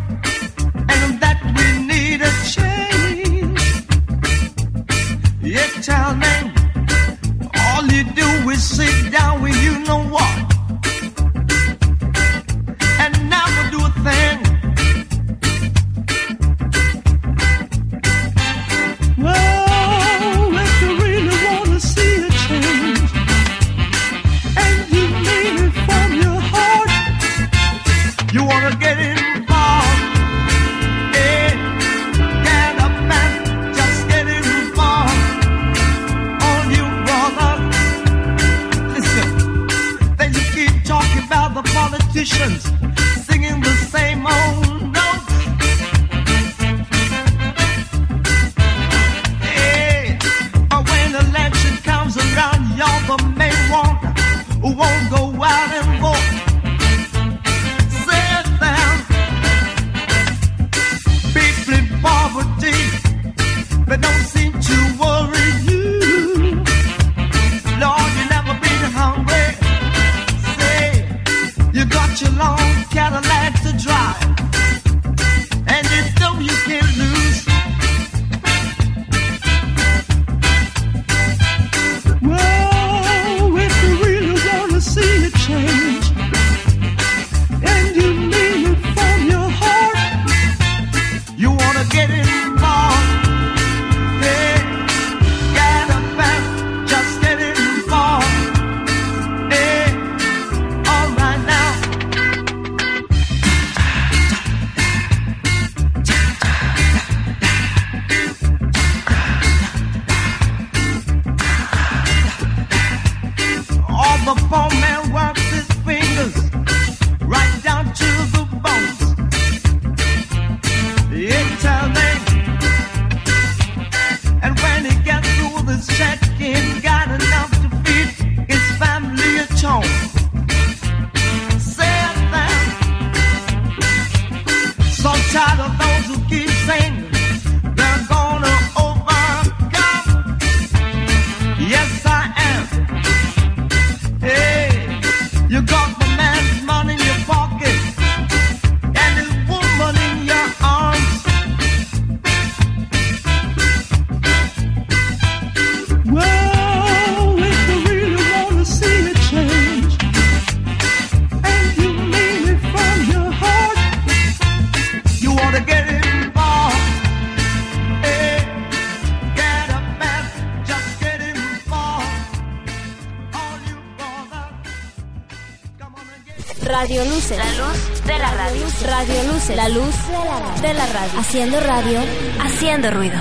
[181.35, 181.99] Haciendo radio,
[182.39, 183.17] haciendo ruido.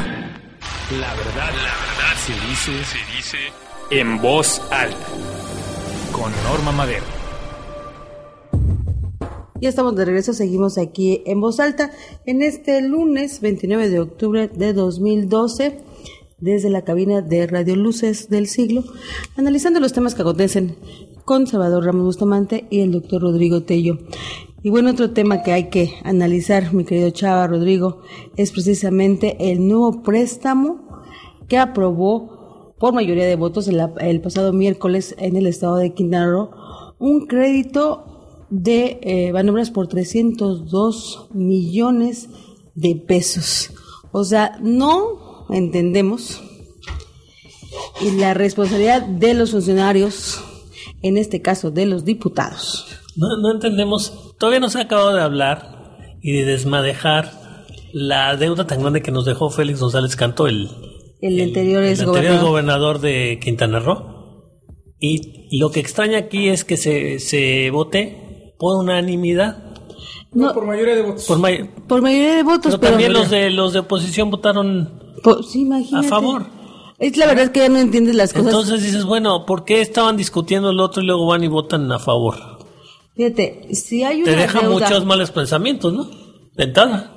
[1.01, 3.39] La verdad, la verdad se dice, se dice
[3.91, 4.97] en voz alta.
[6.13, 7.03] Con Norma Madero.
[9.61, 11.91] Ya estamos de regreso, seguimos aquí en voz alta
[12.25, 15.81] en este lunes 29 de octubre de 2012
[16.39, 18.85] desde la cabina de Radio Luces del Siglo,
[19.35, 20.77] analizando los temas que acontecen
[21.25, 23.99] con Salvador Ramos Bustamante y el doctor Rodrigo Tello.
[24.65, 28.01] Y bueno, otro tema que hay que analizar, mi querido Chava Rodrigo,
[28.35, 31.03] es precisamente el nuevo préstamo
[31.49, 36.49] que aprobó por mayoría de votos el, pasado miércoles en el estado de Quintana
[36.99, 42.31] un crédito de eh, Banobras por 302 millones
[42.75, 43.71] de pesos.
[44.13, 46.43] O sea, no entendemos
[48.01, 50.41] y la responsabilidad de los funcionarios,
[51.03, 52.87] en este caso de los diputados.
[53.15, 57.31] No entendemos, todavía no se ha acabado de hablar y de desmadejar
[57.93, 60.69] la deuda tan grande que nos dejó Félix González Canto, el,
[61.21, 62.49] El anterior es el anterior gobernador.
[62.51, 64.13] gobernador de Quintana Roo.
[65.01, 69.59] Y lo que extraña aquí es que se, se vote por unanimidad.
[70.33, 71.25] No, No, por mayoría de votos.
[71.27, 75.01] Por may- por mayoría de votos, pero pero, también los de los de oposición votaron
[75.23, 76.07] por- sí, imagínate.
[76.07, 76.47] a favor.
[76.99, 78.47] Es la verdad que ya no entiendes las cosas.
[78.47, 81.99] Entonces dices, bueno, ¿por qué estaban discutiendo el otro y luego van y votan a
[81.99, 82.54] favor?
[83.17, 86.05] Fíjate, si hay una Te deja deuda- muchos malos pensamientos, ¿no?
[86.57, 87.11] De entrada.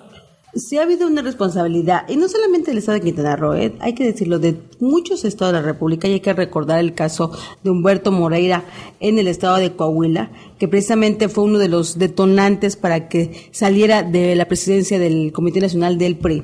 [0.55, 3.75] Sí ha habido una responsabilidad, y no solamente del estado de Quintana Roo, ¿eh?
[3.79, 7.31] hay que decirlo, de muchos estados de la República, y hay que recordar el caso
[7.63, 8.63] de Humberto Moreira
[8.99, 14.01] en el estado de Coahuila, que precisamente fue uno de los detonantes para que saliera
[14.01, 16.43] de la presidencia del Comité Nacional del PRI.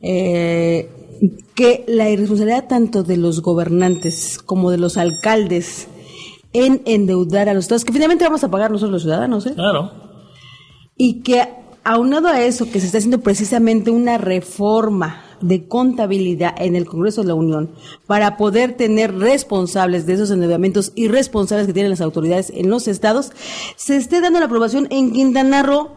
[0.00, 0.88] Eh,
[1.54, 5.88] que la irresponsabilidad tanto de los gobernantes como de los alcaldes
[6.54, 9.54] en endeudar a los estados, que finalmente vamos a pagar nosotros los ciudadanos, ¿eh?
[9.54, 9.90] Claro.
[10.96, 11.46] y que
[11.82, 17.20] aunado a eso que se está haciendo precisamente una reforma de contabilidad en el Congreso
[17.20, 17.74] de la Unión
[18.06, 22.88] para poder tener responsables de esos endeudamientos y responsables que tienen las autoridades en los
[22.88, 23.32] estados,
[23.76, 25.90] se esté dando la aprobación en Quintana Roo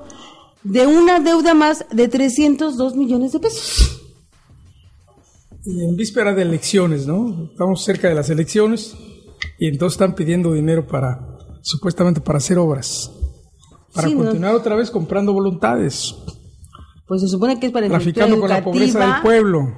[0.64, 4.02] de una deuda más de 302 millones de pesos.
[5.66, 7.50] En víspera de elecciones, ¿no?
[7.52, 8.96] Estamos cerca de las elecciones
[9.60, 11.20] y entonces están pidiendo dinero para,
[11.62, 13.12] supuestamente para hacer obras.
[13.94, 14.24] Para Sí, ¿no?
[14.26, 16.16] continuar otra vez comprando voluntades,
[17.08, 19.74] Pues se supone que es para la traficando con la pobreza del pueblo.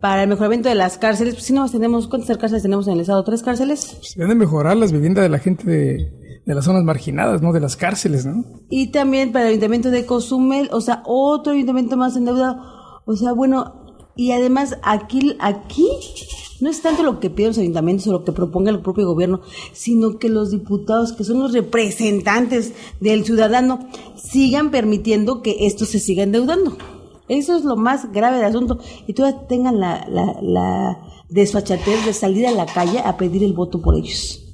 [0.00, 1.34] para el mejoramiento de las cárceles.
[1.34, 3.22] Pues si no tenemos, ¿cuántas cárceles tenemos en el estado?
[3.24, 3.98] ¿Tres cárceles?
[4.02, 7.52] Se deben de mejorar las viviendas de la gente de, de las zonas marginadas, ¿no?
[7.52, 8.44] De las cárceles, ¿no?
[8.70, 12.56] Y también para el ayuntamiento de Cozumel, o sea, otro ayuntamiento más endeudado.
[13.04, 13.89] O sea, bueno,
[14.20, 15.86] y además aquí, aquí
[16.60, 19.40] no es tanto lo que piden los ayuntamientos o lo que proponga el propio gobierno,
[19.72, 25.98] sino que los diputados, que son los representantes del ciudadano, sigan permitiendo que esto se
[26.00, 26.76] siga endeudando.
[27.28, 28.78] Eso es lo más grave del asunto.
[29.06, 30.98] Y todavía tengan la, la, la
[31.30, 34.44] desfachatez de salir a la calle a pedir el voto por ellos.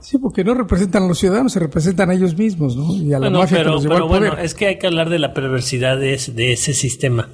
[0.00, 2.94] Sí, porque no representan a los ciudadanos, se representan a ellos mismos, ¿no?
[2.96, 4.30] Y a la Bueno, mafia que pero, los llevó pero al poder.
[4.30, 7.28] bueno, es que hay que hablar de la perversidad de ese, de ese sistema.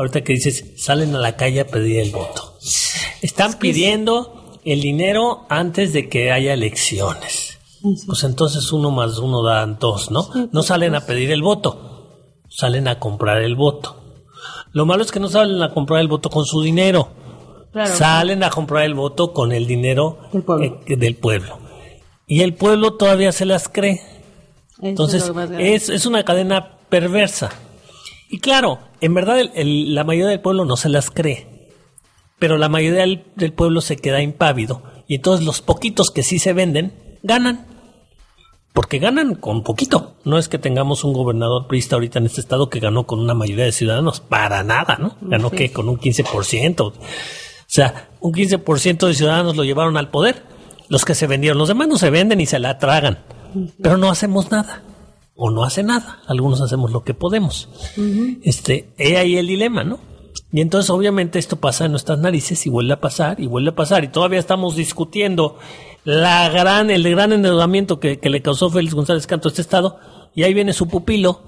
[0.00, 2.56] Ahorita que dices, salen a la calle a pedir el voto.
[3.20, 7.58] Están pidiendo el dinero antes de que haya elecciones.
[8.06, 10.26] Pues entonces uno más uno dan dos, ¿no?
[10.52, 13.94] No salen a pedir el voto, salen a comprar el voto.
[14.72, 17.10] Lo malo es que no salen a comprar el voto con su dinero.
[17.70, 17.94] Claro.
[17.94, 20.80] Salen a comprar el voto con el dinero Del pueblo.
[20.86, 21.58] eh, del pueblo.
[22.26, 24.00] Y el pueblo todavía se las cree.
[24.80, 27.50] Entonces, es, es una cadena perversa.
[28.30, 31.68] Y claro, en verdad el- el- la mayoría del pueblo no se las cree,
[32.38, 34.82] pero la mayoría del, del pueblo se queda impávido.
[35.06, 37.66] Y entonces los poquitos que sí se venden, ganan.
[38.72, 40.14] Porque ganan con poquito.
[40.24, 43.34] No es que tengamos un gobernador priista ahorita en este estado que ganó con una
[43.34, 44.20] mayoría de ciudadanos.
[44.20, 45.16] Para nada, ¿no?
[45.20, 45.56] Ganó Sí.
[45.56, 46.86] que con un 15%.
[46.88, 46.92] O
[47.66, 50.42] sea, Un 15% de ciudadanos lo llevaron al poder.
[50.88, 53.18] Los que se vendieron, los demás no se venden y se la tragan.
[53.82, 54.82] Pero no hacemos nada.
[55.42, 56.20] O no hace nada.
[56.26, 57.68] Algunos hacemos lo que podemos.
[58.42, 59.98] Este, he ahí el dilema, ¿no?
[60.52, 63.74] Y entonces obviamente esto pasa en nuestras narices y vuelve a pasar y vuelve a
[63.74, 64.04] pasar.
[64.04, 65.56] Y todavía estamos discutiendo
[66.04, 69.98] la gran, el gran endeudamiento que, que le causó Félix González Canto a este estado.
[70.34, 71.40] Y ahí viene su pupilo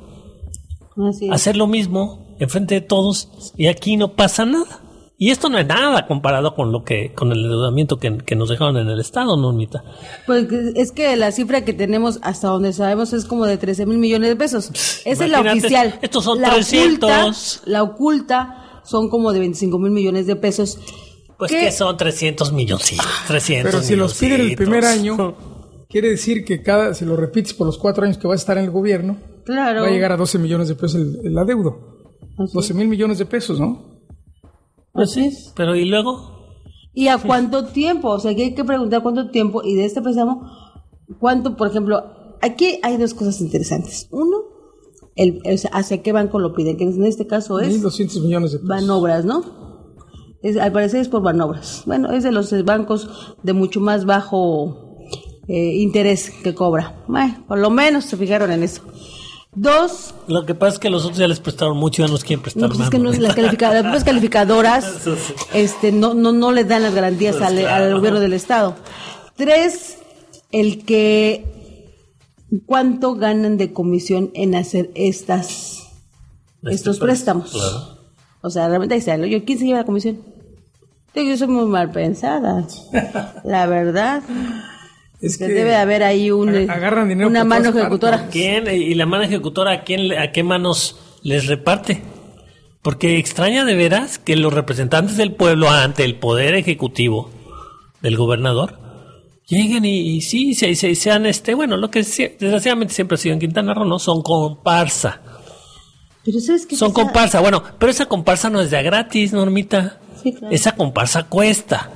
[0.96, 1.32] Así es.
[1.32, 4.80] hacer lo mismo enfrente de todos y aquí no pasa nada.
[5.22, 8.48] Y esto no es nada comparado con lo que, con el endeudamiento que, que nos
[8.48, 9.84] dejaron en el estado, Normita.
[10.26, 13.98] Pues es que la cifra que tenemos hasta donde sabemos es como de 13 mil
[13.98, 14.72] millones de pesos.
[15.04, 15.96] Esa es la oficial.
[16.02, 17.08] estos son la 300.
[17.08, 20.80] Oculta, la oculta son como de 25 mil millones de pesos.
[21.38, 21.66] Pues ¿Qué?
[21.66, 25.36] que son 300 milloncitos, 300 Pero si los piden el primer año,
[25.88, 28.58] quiere decir que cada, si lo repites por los cuatro años que va a estar
[28.58, 29.82] en el gobierno, Claro.
[29.82, 32.10] va a llegar a 12 millones de pesos el, el adeudo.
[32.42, 33.91] Así 12 mil millones de pesos, ¿no?
[34.92, 36.32] Pues sí, pero ¿y luego?
[36.94, 38.10] ¿Y a cuánto tiempo?
[38.10, 40.50] O sea, que hay que preguntar cuánto tiempo y de este préstamo,
[41.18, 42.02] cuánto, por ejemplo,
[42.42, 44.08] aquí hay dos cosas interesantes.
[44.10, 44.42] Uno,
[45.16, 48.52] el, o sea, hacia qué banco lo piden, que en este caso es 1.200 millones
[48.52, 48.68] de pesos.
[48.68, 49.62] Banobras, ¿no?
[50.42, 51.84] Es, al parecer es por Banobras.
[51.86, 54.98] Bueno, es de los eh, bancos de mucho más bajo
[55.48, 57.04] eh, interés que cobra.
[57.06, 58.82] Bueno, por lo menos se fijaron en eso.
[59.54, 62.42] Dos, Lo que pasa es que los otros ya les prestaron mucho ya nos quieren
[62.42, 63.18] prestar no, pues es más, que no, ¿no?
[63.20, 65.06] las, califica- las propias calificadoras
[65.52, 67.84] este, no, no, no le dan las garantías Pues al, claro.
[67.84, 68.76] al gobierno del Estado.
[69.36, 69.98] Tres,
[70.52, 71.44] el que
[72.64, 75.82] cuánto ganan de comisión en hacer estas
[76.62, 77.50] Este estos préstamos.
[77.50, 77.98] claro.
[78.40, 79.18] O sea, realmente.
[79.18, 79.26] ¿no?
[79.26, 80.18] Yo, ¿Quién se lleva la comisión?
[81.14, 82.66] Yo soy muy mal pensada.
[83.44, 84.22] La verdad.
[85.22, 88.28] Es que debe haber ahí un, ag- agarran dinero una mano ejecutora.
[88.30, 88.66] ¿Quién?
[88.66, 92.02] ¿Y la mano ejecutora a quién, le- a qué manos les reparte?
[92.82, 97.30] Porque extraña de veras que los representantes del pueblo ante el poder ejecutivo
[98.00, 98.80] del gobernador
[99.46, 103.34] lleguen y, y sí, se, se- sean este, bueno, lo que desgraciadamente siempre ha sido
[103.34, 104.00] en Quintana Roo, ¿no?
[104.00, 105.20] Son comparsa.
[106.24, 107.04] Pero ¿sabes qué Son pasa?
[107.04, 107.40] comparsa.
[107.40, 110.00] Bueno, pero esa comparsa no es de a gratis, Normita.
[110.20, 110.52] Sí, claro.
[110.54, 111.90] Esa comparsa cuesta.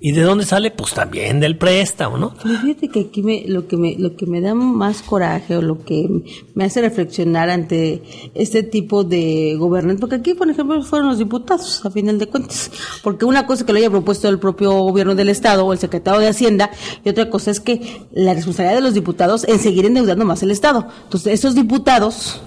[0.00, 0.70] ¿Y de dónde sale?
[0.70, 2.32] Pues también del préstamo, ¿no?
[2.40, 5.62] Pero fíjate que aquí me, lo que me lo que me da más coraje o
[5.62, 6.08] lo que
[6.54, 11.84] me hace reflexionar ante este tipo de gobernantes, porque aquí, por ejemplo, fueron los diputados,
[11.84, 12.70] a final de cuentas,
[13.02, 15.80] porque una cosa es que lo haya propuesto el propio gobierno del Estado o el
[15.80, 16.70] secretario de Hacienda,
[17.04, 20.52] y otra cosa es que la responsabilidad de los diputados en seguir endeudando más el
[20.52, 20.86] Estado.
[21.02, 22.40] Entonces, esos diputados,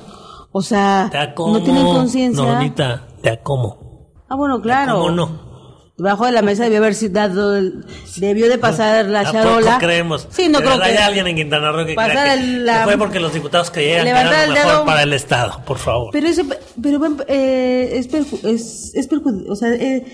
[0.54, 2.46] o sea, no tienen conciencia.
[2.46, 4.08] Normita, te acomo.
[4.30, 5.00] Ah, bueno, claro.
[5.00, 5.51] ¿Cómo no?
[5.98, 7.86] Debajo de la mesa debió haber sido dado, el-
[8.18, 9.78] debió de pasar la ¿A poco charola.
[9.78, 10.28] creemos?
[10.32, 12.40] Sí, no ¿De creo verdad que hay alguien en Quintana Roo que pasar crea que,
[12.42, 15.62] el- la- que fue porque los diputados creían que era lo mejor para el Estado,
[15.66, 16.10] por favor.
[16.12, 16.44] Pero eso,
[16.82, 20.06] pero eh, es, perju- es, es, perju- o sea, eh,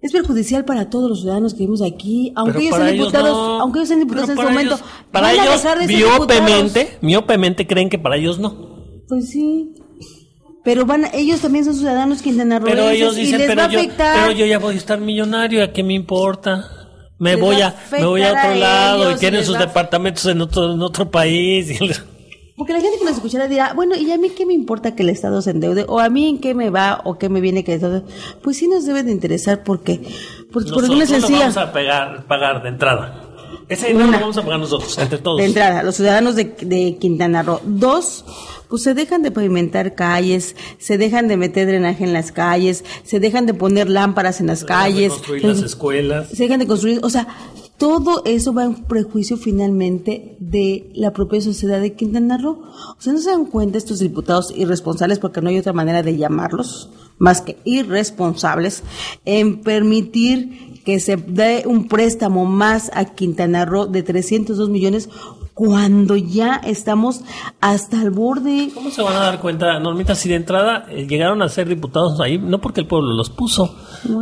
[0.00, 3.60] es perjudicial para todos los ciudadanos que vivimos aquí, aunque Pero ellos sean diputados, no.
[3.60, 7.98] aunque ellos sean diputados en este para momento, ellos- para ellos, miopemente, miopemente creen que
[7.98, 8.70] para ellos no.
[9.06, 9.74] Pues sí.
[10.64, 13.62] Pero van, a- ellos también son ciudadanos quintanarroenses Pero ellos y dicen, les va pero
[13.62, 14.16] a yo, afectar.
[14.20, 16.64] pero yo ya voy a estar millonario, ¿a qué me importa?
[17.18, 19.20] Me Les voy va a, a me voy a otro a lado y ellos y
[19.20, 21.70] tienen les sus va a- departamentos en otro, en otro país.
[21.80, 22.02] y les-
[22.56, 25.02] Porque la gente que nos escuchara dirá, bueno, ¿y a mí qué me importa que
[25.02, 25.86] el Estado se endeude?
[25.88, 28.04] ¿O a mí en qué me va o qué me viene que el Estado...
[28.42, 30.00] Pues sí nos debe de interesar porque,
[30.52, 31.38] porque por Nosotros una lo sencilla...
[31.40, 33.29] vamos a pegar, pagar de entrada.
[33.70, 34.16] Ese dinero Una.
[34.18, 35.38] lo vamos a pagar nosotros, entre todos.
[35.38, 37.60] De entrada, los ciudadanos de, de Quintana Roo.
[37.64, 38.24] Dos,
[38.68, 43.20] pues se dejan de pavimentar calles, se dejan de meter drenaje en las calles, se
[43.20, 46.28] dejan de poner lámparas en las calles, Construir las escuelas.
[46.30, 47.26] se dejan de construir, o sea,
[47.80, 52.62] todo eso va en prejuicio finalmente de la propia sociedad de Quintana Roo.
[52.98, 56.90] Sea, no se dan cuenta estos diputados irresponsables, porque no hay otra manera de llamarlos,
[57.16, 58.82] más que irresponsables,
[59.24, 65.08] en permitir que se dé un préstamo más a Quintana Roo de 302 millones
[65.54, 67.22] cuando ya estamos
[67.62, 68.70] hasta el borde.
[68.74, 72.20] ¿Cómo se van a dar cuenta, Normita, si de entrada eh, llegaron a ser diputados
[72.20, 73.74] ahí, no porque el pueblo los puso,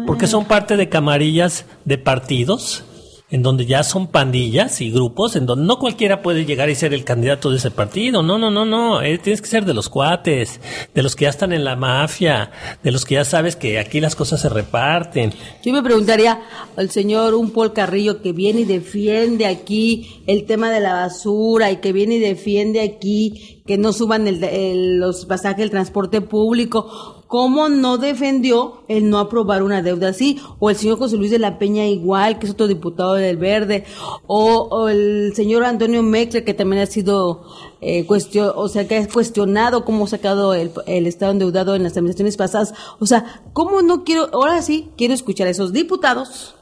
[0.07, 2.85] porque son parte de camarillas de partidos,
[3.31, 6.95] en donde ya son pandillas y grupos, en donde no cualquiera puede llegar y ser
[6.95, 9.89] el candidato de ese partido, no, no, no, no, eh, tienes que ser de los
[9.89, 10.61] cuates,
[10.95, 12.51] de los que ya están en la mafia,
[12.83, 15.33] de los que ya sabes que aquí las cosas se reparten.
[15.63, 16.41] Yo me preguntaría
[16.77, 21.71] al señor un Paul Carrillo que viene y defiende aquí el tema de la basura
[21.71, 27.23] y que viene y defiende aquí que no suban el, los pasajes del transporte público.
[27.27, 30.41] ¿Cómo no defendió el no aprobar una deuda así?
[30.59, 33.85] O el señor José Luis de la Peña igual, que es otro diputado del Verde,
[34.27, 37.45] o, el señor Antonio Meckler, que también ha sido
[37.83, 41.93] eh, o sea, que ha cuestionado cómo ha sacado el, el Estado endeudado en las
[41.93, 42.73] administraciones pasadas.
[43.01, 46.55] O sea, ¿cómo no quiero, ahora sí, quiero escuchar a esos diputados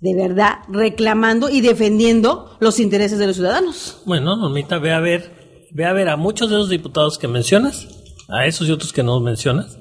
[0.00, 4.02] de verdad reclamando y defendiendo los intereses de los ciudadanos?
[4.04, 5.41] Bueno, Normita, ve a ver,
[5.74, 7.88] ve a ver a muchos de los diputados que mencionas,
[8.28, 9.78] a esos y otros que no mencionas,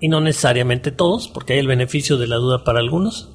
[0.00, 3.30] y no necesariamente todos, porque hay el beneficio de la duda para algunos.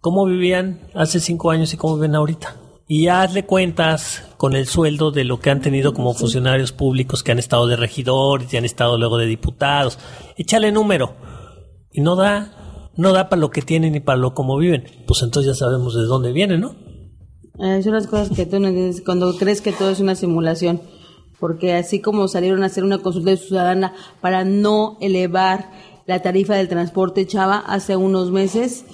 [0.00, 2.56] ¿Cómo vivían hace cinco años y cómo viven ahorita?
[2.88, 7.32] Y hazle cuentas con el sueldo de lo que han tenido como funcionarios públicos que
[7.32, 9.98] han estado de regidores y han estado luego de diputados.
[10.38, 11.14] Échale número.
[11.92, 14.86] Y no da, no da para lo que tienen ni para lo como viven.
[15.06, 16.74] Pues entonces ya sabemos de dónde vienen, ¿no?
[17.62, 20.80] Eh, son las cosas que tú no entiendes cuando crees que todo es una simulación.
[21.38, 25.70] Porque así como salieron a hacer una consulta ciudadana para no elevar
[26.06, 28.84] la tarifa del transporte Chava hace unos meses,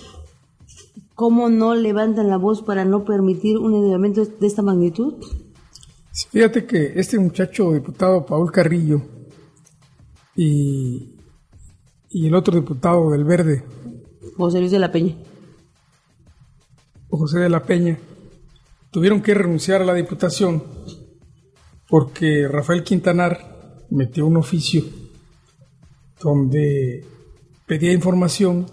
[1.14, 5.14] ¿cómo no levantan la voz para no permitir un endeudamiento de esta magnitud?
[6.30, 9.02] Fíjate que este muchacho diputado Paul Carrillo
[10.34, 11.16] y,
[12.10, 13.64] y el otro diputado del Verde,
[14.36, 15.14] José Luis de la Peña.
[17.08, 17.98] José de la Peña,
[18.97, 20.62] tuvieron que renunciar a la diputación
[21.86, 24.84] porque Rafael Quintanar metió un oficio
[26.18, 27.05] donde
[27.66, 28.64] pedía información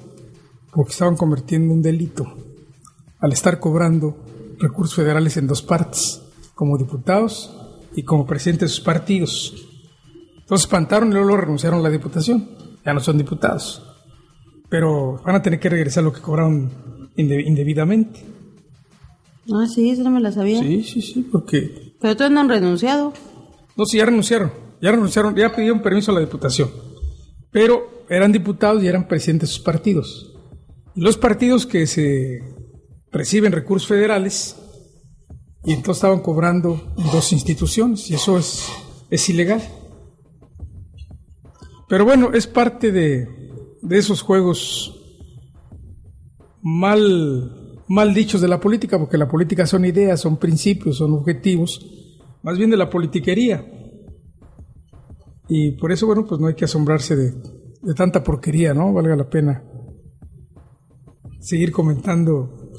[0.71, 2.26] porque estaban convirtiendo un delito
[3.19, 4.15] al estar cobrando
[4.59, 6.21] recursos federales en dos partes,
[6.55, 7.53] como diputados
[7.93, 9.53] y como presidentes de sus partidos.
[10.39, 12.49] Entonces espantaron y luego renunciaron a la diputación.
[12.86, 13.84] Ya no son diputados.
[14.69, 16.71] Pero van a tener que regresar lo que cobraron
[17.17, 18.26] inde- indebidamente.
[19.51, 20.59] Ah, sí, eso no me la sabía.
[20.59, 21.95] Sí, sí, sí, porque...
[21.99, 23.13] Pero todos no han renunciado.
[23.75, 24.51] No, sí, ya renunciaron.
[24.81, 26.69] Ya renunciaron, ya pidieron permiso a la diputación.
[27.51, 30.33] Pero eran diputados y eran presidentes de sus partidos.
[30.95, 32.39] Y los partidos que se
[33.11, 34.55] reciben recursos federales
[35.65, 38.67] y entonces estaban cobrando dos instituciones y eso es,
[39.09, 39.61] es ilegal.
[41.87, 43.27] Pero bueno, es parte de,
[43.81, 44.99] de esos juegos
[46.61, 47.62] mal,
[47.93, 51.79] mal dichos de la política, porque la política son ideas, son principios, son objetivos,
[52.41, 53.63] más bien de la politiquería.
[55.47, 57.33] Y por eso, bueno, pues no hay que asombrarse de,
[57.95, 58.91] tanta porquería, ¿no?
[58.93, 59.63] Valga la pena
[61.39, 62.71] seguir comentando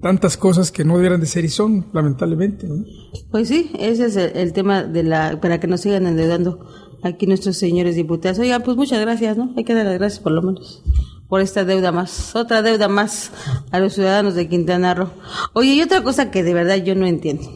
[0.00, 2.66] tantas cosas que no debieran de ser y son, lamentablemente.
[2.68, 2.84] ¿no?
[3.30, 6.64] Pues sí, ese es el, el tema de la para que nos sigan endeudando
[7.02, 8.38] aquí nuestros señores diputados.
[8.38, 9.52] Oiga, pues muchas gracias, ¿no?
[9.56, 10.82] Hay que dar las gracias por lo menos
[11.28, 13.30] por esta deuda más, otra deuda más
[13.70, 15.10] a los ciudadanos de Quintana Roo.
[15.52, 17.48] Oye, y otra cosa que de verdad yo no entiendo,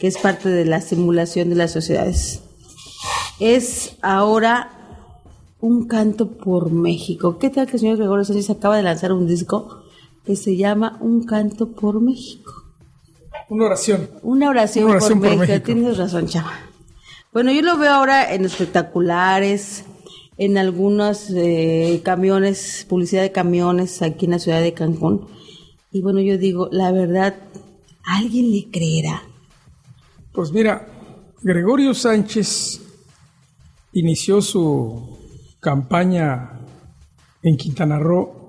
[0.00, 2.42] que es parte de la simulación de las sociedades,
[3.38, 4.70] es ahora
[5.60, 7.38] un canto por México.
[7.38, 9.82] ¿Qué tal que el señor Gregorio Sánchez acaba de lanzar un disco
[10.24, 12.52] que se llama Un canto por México?
[13.48, 14.10] Una oración.
[14.22, 15.46] Una oración, Una oración por, por México.
[15.46, 15.66] México.
[15.66, 16.52] Tienes razón, chava.
[17.32, 19.84] Bueno, yo lo veo ahora en espectaculares,
[20.36, 25.26] en algunos eh, camiones, publicidad de camiones aquí en la ciudad de Cancún.
[25.92, 27.36] Y bueno, yo digo, la verdad,
[28.04, 29.22] ¿alguien le creerá?
[30.32, 30.88] Pues mira,
[31.42, 32.80] Gregorio Sánchez
[33.92, 35.18] inició su
[35.60, 36.60] campaña
[37.42, 38.44] en Quintana Roo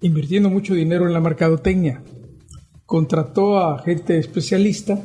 [0.00, 2.02] invirtiendo mucho dinero en la mercadotecnia.
[2.86, 4.98] Contrató a gente especialista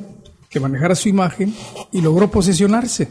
[0.49, 1.53] que manejara su imagen
[1.91, 3.08] y logró posesionarse.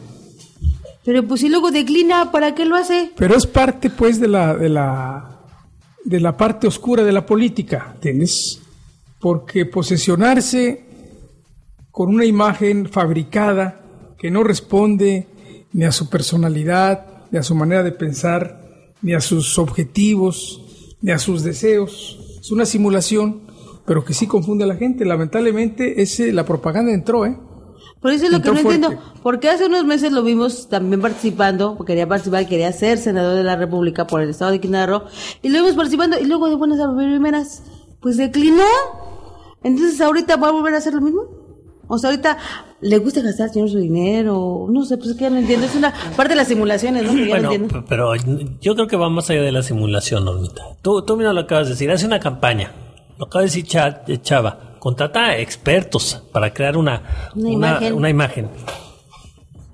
[1.06, 3.12] Pero pues si luego declina, ¿para qué lo hace?
[3.16, 5.40] Pero es parte, pues, de la, de la,
[6.04, 8.60] de la parte oscura de la política, ¿entiendes?
[9.20, 10.84] Porque posesionarse
[11.92, 13.82] con una imagen fabricada
[14.18, 15.28] que no responde
[15.72, 20.60] ni a su personalidad, ni a su manera de pensar, ni a sus objetivos,
[21.02, 22.38] ni a sus deseos.
[22.40, 23.42] Es una simulación,
[23.86, 25.04] pero que sí confunde a la gente.
[25.04, 27.38] Lamentablemente, ese, la propaganda entró, ¿eh?
[28.06, 28.74] Por eso es lo que no fuerte.
[28.76, 29.02] entiendo.
[29.22, 33.56] Porque hace unos meses lo vimos también participando, quería participar, quería ser senador de la
[33.56, 35.02] República por el estado de Quintana Roo,
[35.42, 37.62] y lo vimos participando, y luego de buenas a primeras,
[38.00, 38.62] pues declinó.
[39.64, 41.22] Entonces ahorita va a volver a hacer lo mismo.
[41.88, 42.36] O sea, ahorita
[42.80, 45.66] le gusta gastar al señor su dinero, no sé, pues es que ya no entiendo.
[45.66, 47.12] Es una parte de las simulaciones, ¿no?
[47.12, 47.80] Que ya Bueno, no entiendo.
[47.80, 48.12] p- pero
[48.60, 50.62] yo creo que va más allá de la simulación, Normita.
[50.82, 52.72] Tú, tú mismo lo acabas de decir, hace una campaña.
[53.18, 53.66] Lo acaba de decir
[54.08, 54.65] eh, Chava.
[54.78, 57.94] Contrata expertos para crear una, Una una, imagen.
[57.94, 58.48] una imagen.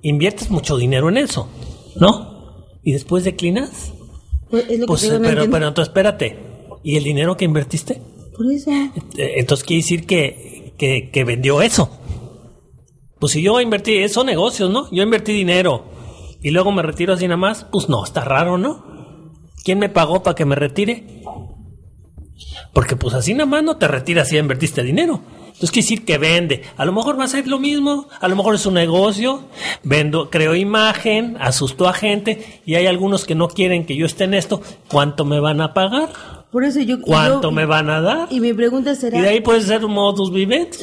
[0.01, 1.47] Inviertes mucho dinero en eso,
[1.95, 2.65] ¿no?
[2.83, 3.93] Y después declinas.
[4.49, 6.39] Pues es lo que Pues, pero, pero entonces espérate.
[6.83, 8.01] ¿Y el dinero que invertiste?
[8.35, 8.71] Por eso.
[8.71, 11.89] Eh, Entonces quiere decir que, que, que vendió eso.
[13.19, 14.89] Pues si yo invertí, son negocios, ¿no?
[14.91, 15.85] Yo invertí dinero
[16.41, 18.83] y luego me retiro así nada más, pues no, está raro, ¿no?
[19.63, 21.23] ¿Quién me pagó para que me retire?
[22.73, 25.21] Porque pues así nada más no te retiras si ya invertiste dinero.
[25.45, 26.63] Entonces quiere decir que vende.
[26.75, 29.41] A lo mejor va a ser lo mismo, a lo mejor es un negocio,
[29.83, 34.23] vendo, creo imagen, asusto a gente y hay algunos que no quieren que yo esté
[34.23, 34.61] en esto.
[34.89, 36.09] ¿Cuánto me van a pagar?
[36.51, 37.01] Por eso yo...
[37.01, 38.27] ¿Cuánto yo- me van a dar?
[38.31, 39.17] Y mi pregunta será...
[39.17, 40.77] Y de ahí puede ser un modus vivendi.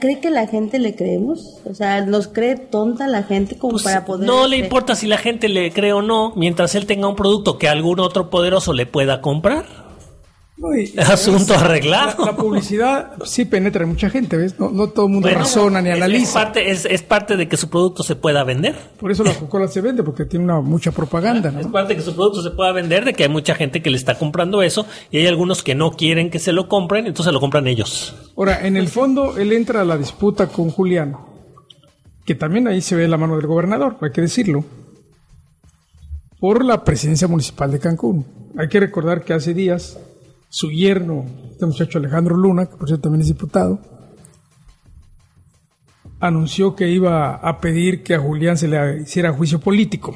[0.00, 1.58] ¿Cree que la gente le creemos?
[1.64, 4.26] O sea, ¿nos cree tonta la gente como Pues, para poder...
[4.26, 7.14] no le este, importa si la gente le cree o no, mientras él tenga un
[7.16, 9.81] producto que algún otro poderoso le pueda comprar.
[10.56, 12.24] No, y- Asunto La, arreglado.
[12.26, 14.60] la publicidad sí penetra en mucha gente, ¿ves?
[14.60, 16.32] No, no todo el mundo Bueno, razona ni es- Es, analiza.
[16.34, 18.76] parte, es, es parte de que su producto se pueda vender.
[19.00, 22.02] Por eso la Coca-Cola se vende, porque tiene una mucha propaganda, Es parte de que
[22.04, 24.86] su producto se pueda vender, de que hay mucha gente que le está comprando eso
[25.10, 28.14] y hay algunos que no quieren que se lo compren, entonces lo compran ellos.
[28.36, 31.16] Ahora, en el fondo, él entra a la disputa con Julián,
[32.26, 34.64] que también ahí se ve la mano del gobernador, hay que decirlo,
[36.38, 38.26] por la presidencia municipal de Cancún.
[38.58, 39.98] Hay que recordar que hace días
[40.54, 43.78] su yerno, este muchacho Alejandro Luna, que por cierto también es diputado,
[46.20, 50.14] anunció que iba a pedir que a Julián se le hiciera juicio político.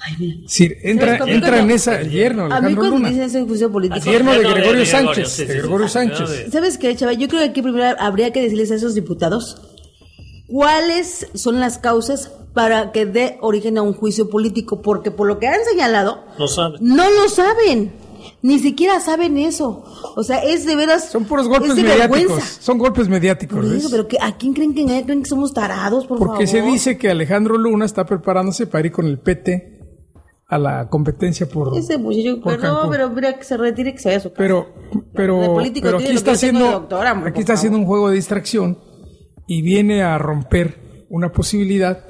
[0.00, 3.08] Ay, decir, entra, ¿Sabes cómo entra en esa el yerno, A mí Alejandro cuando Luna.
[3.10, 4.00] dicen ese juicio político...
[4.00, 6.28] Así Yerno de Gregorio Sánchez, sí, de sí, Gregorio sí, Sánchez.
[6.46, 6.50] sí.
[6.50, 7.18] ¿Sabes qué, chaval?
[7.18, 9.60] Yo creo que aquí primero habría que decirles a esos diputados
[10.48, 15.38] cuáles son las causas para que dé origen a un juicio político, porque por lo
[15.38, 16.78] que han señalado, No saben.
[16.82, 17.92] no lo saben.
[18.42, 19.84] Ni siquiera saben eso.
[20.16, 21.10] O sea, es de veras.
[21.10, 22.18] Son puros golpes es de mediáticos.
[22.18, 22.46] vergüenza.
[22.60, 23.58] Son golpes mediáticos.
[23.58, 24.84] Por pero que, ¿a quién creen que?
[24.84, 26.72] ¿Creen que somos tarados, por Porque se favor?
[26.72, 29.78] dice que Alejandro Luna está preparándose para ir con el PT
[30.48, 34.00] a la competencia por, Ese muchacho, por pero no, pero mira que se retire, que
[34.00, 34.38] se vaya a su casa.
[34.38, 34.66] pero,
[35.14, 38.78] pero, político pero aquí está haciendo, doctora, hombre, aquí está haciendo un juego de distracción
[39.46, 42.04] y viene a romper una posibilidad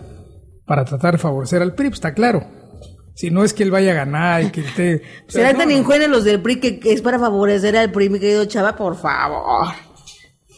[0.66, 2.44] para tratar de favorecer al PRI, pues, está claro.
[3.14, 5.02] Si no es que él vaya a ganar y que esté...
[5.28, 5.74] Serán no, tan no.
[5.76, 8.96] ingenuos los del PRI que, que es para favorecer al PRI, mi querido Chava, por
[8.96, 9.68] favor.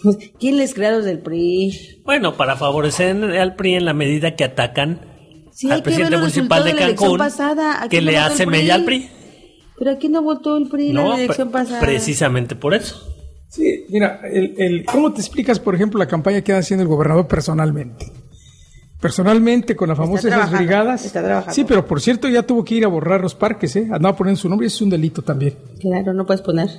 [0.03, 2.03] Pues, ¿Quién les crea a los del PRI?
[2.05, 5.01] Bueno, para favorecer al PRI en la medida que atacan
[5.53, 7.79] Sí, al presidente municipal de Cancún, pasada.
[7.83, 8.59] ¿A que quién no le votó el hace PRI?
[8.59, 9.09] mella al PRI.
[9.79, 11.81] Pero aquí no votó el PRI en la elección pasada.
[11.81, 13.09] precisamente por eso.
[13.49, 16.89] Sí, mira, el, el- ¿cómo te explicas, por ejemplo, la campaña que está haciendo el
[16.89, 18.07] gobernador personalmente?
[19.09, 21.05] Personalmente, con las famosas esas brigadas.
[21.05, 21.55] está trabajando.
[21.55, 23.87] Sí, pero por cierto, ya tuvo que ir a borrar los parques, ¿eh?
[23.93, 25.55] Andaba poniendo su nombre y eso es un delito también.
[25.79, 26.71] Claro, no puedes poner.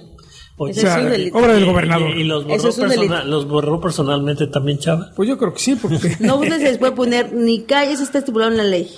[0.58, 1.38] Oye, Ese O sea, es un delito.
[1.38, 2.10] obra del gobernador.
[2.18, 3.24] Y, y los, borró es un persona- delito.
[3.30, 5.12] los borró personalmente también, Chava.
[5.16, 6.00] Pues yo creo que sí, porque...
[6.20, 8.90] No se les puede poner ni calle, eso está estipulado en la ley.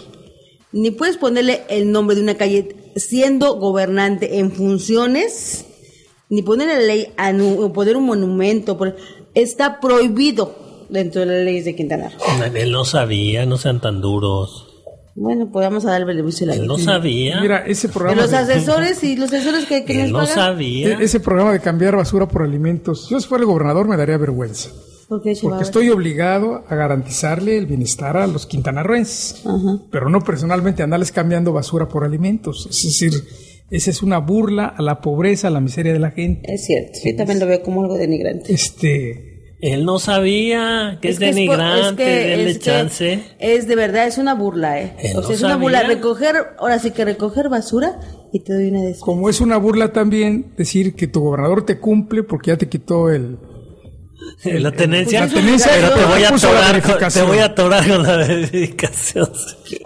[0.71, 5.65] Ni puedes ponerle el nombre de una calle siendo gobernante en funciones,
[6.30, 8.78] ni poner en la ley anu- o poner un monumento.
[8.78, 8.95] por-
[9.34, 10.55] está prohibido
[10.89, 12.45] dentro de las leyes de Quintana Roo.
[12.55, 14.65] Él no sabía, no sean tan duros.
[15.15, 17.41] Bueno, pues vamos a dar el beneficio de la Él no sabía.
[17.41, 18.21] Mira, ese De programa...
[18.21, 20.35] los de- asesores y los asesores que, que Él nos no pagan.
[20.35, 20.89] sabía.
[20.99, 24.17] e- ese programa de cambiar basura por alimentos, yo si fuera el gobernador me daría
[24.17, 24.69] vergüenza.
[25.09, 25.57] ¿Por qué, Chihuahua?
[25.59, 29.41] Porque estoy obligado a garantizarle el bienestar a los quintanarroenses,
[29.89, 32.67] pero no personalmente andarles cambiando basura por alimentos.
[32.69, 33.13] Es decir,
[33.71, 36.53] esa es una burla a la pobreza, a la miseria de la gente.
[36.53, 38.53] Es cierto, yo también lo veo como algo denigrante.
[38.53, 43.24] Este, Él no sabía que es, que denigrante, es que- denle es que chance.
[43.39, 44.95] Es de verdad, es una burla, ¿eh?
[44.99, 45.84] Él o no sea, es una burla.
[45.84, 47.99] Recoger, ahora sí que recoger basura
[48.32, 51.80] y te doy una de como es una burla también decir que tu gobernador te
[51.80, 53.39] cumple porque ya te quitó el...
[54.43, 57.45] la tenencia, pues es tenencia, pero te voy a la atorar con, te voy a
[57.45, 59.30] atorar con la verificación.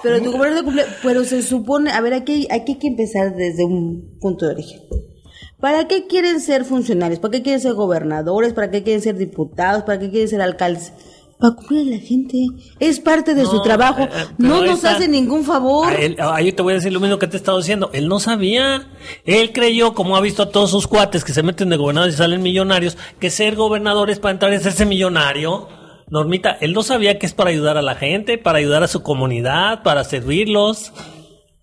[0.03, 3.63] Pero tu gobierno cumple, pero se supone, a ver, aquí, aquí hay que empezar desde
[3.63, 4.81] un punto de origen.
[5.61, 7.19] ¿Para qué quieren ser funcionarios?
[7.19, 8.53] ¿Para qué quieren ser gobernadores?
[8.53, 9.83] ¿Para qué quieren ser diputados?
[9.83, 10.91] ¿Para qué quieren ser alcaldes?
[11.39, 12.37] Para cumplir a la gente.
[12.79, 14.03] Es parte de su trabajo.
[14.03, 15.93] eh, eh, no nos hace ningún favor.
[15.99, 17.89] Él- yo te voy a decir lo mismo que te he estado diciendo.
[17.93, 18.89] Él no sabía.
[19.25, 22.17] Él creyó, como ha visto a todos sus cuates que se meten de gobernadores y
[22.17, 25.67] salen millonarios, que ser gobernador es para entrar y hacerse millonario.
[26.09, 29.01] Normita, él no sabía que es para ayudar a la gente, para ayudar a su
[29.01, 30.91] comunidad, para servirlos.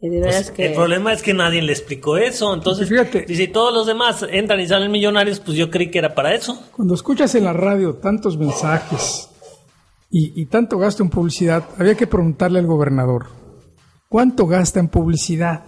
[0.01, 0.67] Y de Pues, que...
[0.67, 2.55] El problema es que nadie le explicó eso.
[2.55, 3.25] Entonces, Fíjate.
[3.29, 6.35] y si todos los demás entran y salen millonarios, pues yo creí que era para
[6.35, 6.61] eso.
[6.77, 9.29] Cuando escuchas en la radio tantos mensajes
[10.11, 13.27] y, y tanto gasto en publicidad, había que preguntarle al gobernador,
[14.09, 15.65] ¿cuánto gasta en publicidad?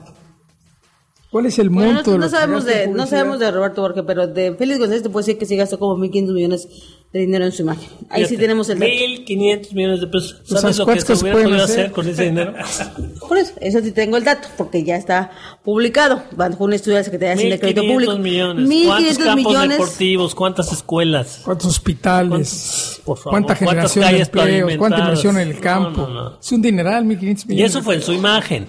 [1.30, 3.82] ¿Cuál es el Bueno, monto no, de no que sabemos de, no sabemos de Roberto
[3.82, 6.68] Borges, pero de Félix González te puedo decir que sí gastó como 1.500 millones
[7.12, 7.88] de dinero en su imagen.
[8.08, 8.92] Ahí sí Fíjate, tenemos el dato.
[8.92, 10.42] 1.500 millones de pesos.
[10.44, 11.80] ¿Sabes lo que ¿cuántas se cosas hubiera pueden podido hacer?
[11.80, 12.54] hacer con ese dinero?
[13.28, 15.32] Por eso, eso sí tengo el dato, porque ya está
[15.64, 18.18] publicado bajo un estudio de la Secretaría de Hacienda Crédito 1.500 Público.
[18.18, 18.68] millones.
[18.68, 19.78] 1.500 ¿Cuántos campos millones.
[19.78, 20.34] deportivos?
[20.36, 21.40] ¿Cuántas escuelas?
[21.44, 22.28] ¿Cuántos hospitales?
[22.30, 24.76] ¿Cuántos- por favor, ¿Cuánta cuántas generación de empleos?
[24.76, 26.00] ¿Cuánta inversión en el No, campo?
[26.02, 26.38] no, no.
[26.40, 27.48] Es un dineral, 1.500 millones.
[27.48, 28.66] Y eso fue en su imagen.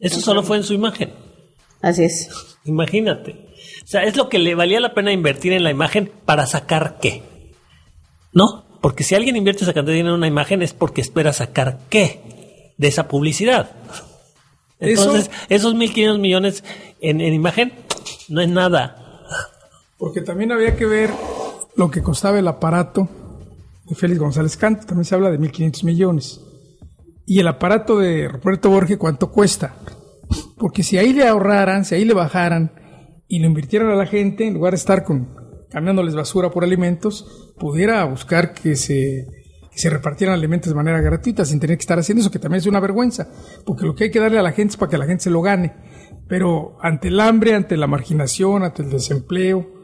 [0.00, 1.10] Eso solo fue en su imagen.
[1.82, 2.30] Así es.
[2.64, 3.46] Imagínate.
[3.84, 6.98] O sea, es lo que le valía la pena invertir en la imagen para sacar
[7.00, 7.22] qué.
[8.38, 8.62] ¿No?
[8.80, 11.80] Porque si alguien invierte esa cantidad de dinero en una imagen es porque espera sacar
[11.90, 13.72] qué de esa publicidad.
[14.78, 16.62] Entonces, esos 1.500 millones
[17.00, 17.72] en, en imagen
[18.28, 19.24] no es nada.
[19.96, 21.10] Porque también había que ver
[21.74, 23.08] lo que costaba el aparato
[23.86, 24.86] de Félix González Canto.
[24.86, 26.40] También se habla de 1.500 millones.
[27.26, 29.74] Y el aparato de Roberto Borges, ¿cuánto cuesta?
[30.56, 32.70] Porque si ahí le ahorraran, si ahí le bajaran
[33.26, 37.52] y lo invirtieran a la gente, en lugar de estar con, cambiándoles basura por alimentos,
[37.58, 39.26] pudiera buscar que se,
[39.70, 42.60] que se repartieran alimentos de manera gratuita sin tener que estar haciendo eso, que también
[42.60, 43.28] es una vergüenza.
[43.64, 45.30] Porque lo que hay que darle a la gente es para que la gente se
[45.30, 45.74] lo gane.
[46.28, 49.78] Pero ante el hambre, ante la marginación, ante el desempleo,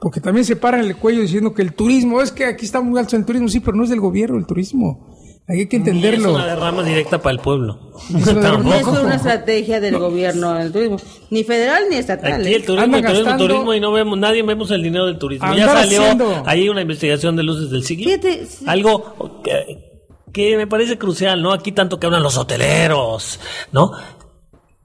[0.00, 2.98] porque también se paran el cuello diciendo que el turismo, es que aquí está muy
[2.98, 5.15] alto el turismo, sí, pero no es del gobierno el turismo.
[5.48, 6.34] Ahí hay que Es entenderlo.
[6.34, 7.92] una derrama directa para el pueblo.
[8.10, 10.96] Es No es una estrategia del gobierno del turismo,
[11.30, 12.40] ni federal ni estatal.
[12.40, 12.56] Aquí ¿eh?
[12.56, 15.54] el turismo, Andan turismo, y no vemos, nadie vemos el dinero del turismo.
[15.54, 18.06] Ya salió haciendo- ahí una investigación de luces del siglo.
[18.10, 18.64] Fíjate, sí.
[18.66, 21.52] Algo que, que me parece crucial, ¿no?
[21.52, 23.38] Aquí tanto que hablan los hoteleros,
[23.70, 23.92] ¿no?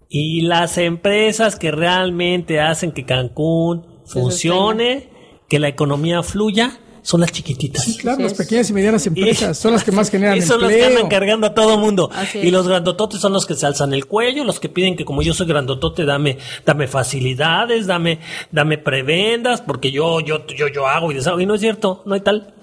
[0.09, 5.09] Y las empresas que realmente hacen que Cancún funcione,
[5.49, 7.83] que la economía fluya, son las chiquititas.
[7.83, 10.69] Sí, claro, las pequeñas y medianas empresas son las que más generan Y son los
[10.69, 10.97] que empleo.
[10.97, 12.09] andan cargando a todo mundo.
[12.35, 15.21] Y los grandototes son los que se alzan el cuello, los que piden que como
[15.21, 18.19] yo soy grandotote, dame, dame facilidades, dame,
[18.51, 21.39] dame prebendas, porque yo, yo, yo, yo hago y deshago.
[21.39, 22.53] Y no es cierto, no hay tal.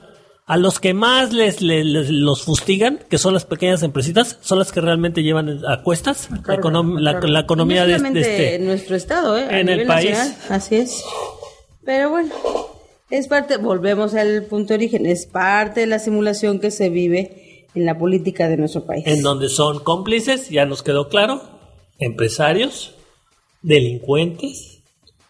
[0.46, 4.58] A los que más les, les- les- los fustigan, que son las pequeñas empresitas, son
[4.58, 8.54] las que realmente llevan a cuestas la, econom- la- la economía no de, este.
[8.54, 9.44] en nuestro estado, ¿eh?
[9.50, 10.10] A en el país.
[10.12, 11.04] nacional, Así es.
[11.84, 12.30] Pero bueno,
[13.10, 17.66] es parte, volvemos al punto de origen, es parte de la simulación que se vive
[17.74, 19.06] en la política de nuestro país.
[19.06, 21.42] en donde son cómplices, ya nos quedó claro,
[21.98, 22.94] empresarios,
[23.62, 24.80] delincuentes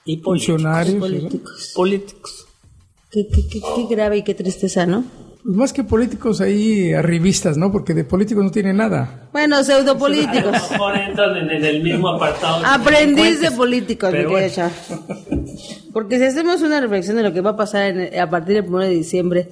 [0.05, 0.57] y políticos.
[0.57, 0.95] Funcionarios.
[0.95, 1.01] ¿sí?
[1.01, 1.73] políticos.
[1.75, 2.47] políticos.
[3.11, 5.05] Qué, qué, qué, qué grave y qué tristeza, ¿no?
[5.45, 7.71] Pues más que políticos ahí arribistas, ¿no?
[7.73, 9.29] Porque de políticos no tiene nada.
[9.33, 10.51] Bueno, A lo pseudopolíticos.
[10.53, 12.65] mejor entran en, en el mismo apartado.
[12.67, 14.69] Aprendiz de políticos, mi Pero querido
[15.29, 15.53] bueno.
[15.93, 18.67] Porque si hacemos una reflexión de lo que va a pasar en- a partir del
[18.69, 19.49] 1 de diciembre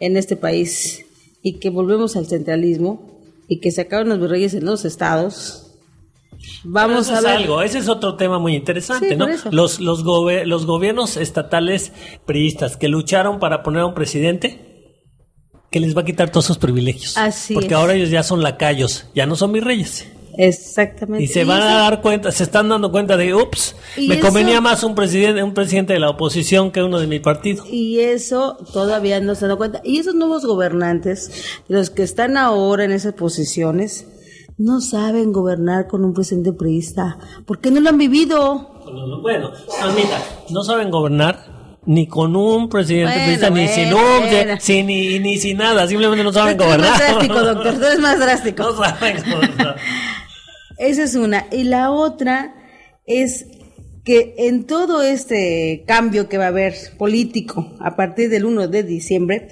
[0.00, 1.04] en este país
[1.42, 5.76] y que volvemos al centralismo y que se acaban los virreyes en los estados,
[6.64, 7.36] vamos Eso a es ver.
[7.36, 9.26] algo, ese es otro tema muy interesante, Sí, ¿no?
[9.50, 11.92] Los, los, gobe- los gobiernos estatales
[12.26, 14.67] priistas que lucharon para poner a un presidente
[15.70, 17.16] que les va a quitar todos sus privilegios.
[17.16, 17.74] Así Porque es.
[17.74, 20.06] ahora ellos ya son lacayos, ya no son virreyes.
[20.40, 21.24] Exactamente.
[21.24, 24.24] Y se van eso- a dar cuenta, se están dando cuenta de, ups, me eso-
[24.26, 27.64] convenía más un presidente, un presidente de la oposición que uno de mi partido.
[27.70, 29.80] Y eso todavía no se dado cuenta.
[29.84, 34.06] Y esos nuevos gobernantes, los que están ahora en esas posiciones,
[34.56, 38.74] no saben gobernar con un presidente priista, porque no lo han vivido.
[39.22, 41.57] Bueno, no, mira, no saben gobernar
[41.88, 44.54] ni con un presidente Bueno, ni sin un, bueno.
[44.60, 46.90] sin, ni, ni sin nada, simplemente no saben gobernar.
[46.90, 48.62] más drástico, doctor, tú eres más drástico.
[48.62, 49.76] No saben gobernar.
[50.76, 51.46] Esa es una.
[51.50, 52.54] Y la otra
[53.06, 53.46] es
[54.04, 58.82] que en todo este cambio que va a haber político a partir del 1 de
[58.82, 59.48] diciembre,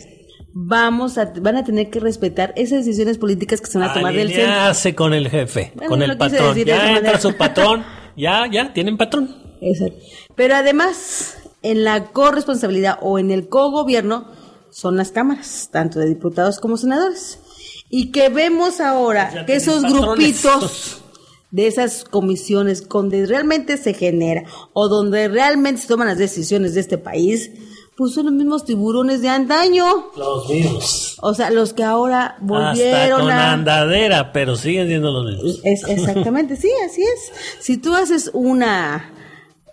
[0.52, 4.12] vamos a, van a tener que respetar esas decisiones políticas que se van a tomar
[4.12, 4.44] del centro.
[4.44, 6.54] Alinearse con el jefe, Bueno, con el patrón.
[6.54, 7.18] Ya entra manera.
[7.18, 7.82] su patrón,
[8.14, 9.34] ya, ya, tienen patrón.
[9.62, 9.96] Exacto.
[10.34, 11.38] Pero además,
[11.70, 14.26] en la corresponsabilidad o en el cogobierno
[14.70, 17.40] son las cámaras, tanto de diputados como senadores.
[17.88, 20.02] Y que vemos ahora Ya que esos patrones.
[20.42, 20.98] grupitos
[21.50, 24.44] de esas comisiones donde realmente se genera
[24.74, 27.50] o donde realmente se toman las decisiones de este país,
[27.96, 30.10] pues son los mismos tiburones de antaño.
[30.16, 31.16] Los mismos.
[31.20, 33.52] O sea, los que ahora Hasta volvieron con a...
[33.52, 35.60] andadera, pero siguen siendo los mismos.
[35.64, 37.32] Es, exactamente, sí, así es.
[37.58, 39.15] Si tú haces una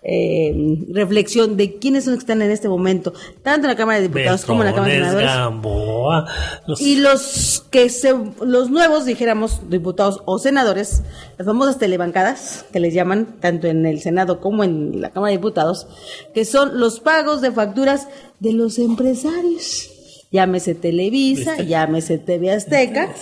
[0.06, 0.54] eh,
[0.92, 4.08] reflexión de quiénes son los que están en este momento, tanto en la Cámara de
[4.08, 6.26] Diputados como en la Cámara de Senadores, Gamboa,
[6.66, 11.02] los- y los que se, los nuevos, dijéramos, diputados o senadores,
[11.38, 15.38] las famosas telebancadas, que les llaman tanto en el Senado como en la Cámara de
[15.38, 15.86] Diputados,
[16.34, 18.06] que son los pagos de facturas
[18.40, 19.90] de los empresarios.
[20.30, 23.14] Llámese Televisa, llámese TV Azteca,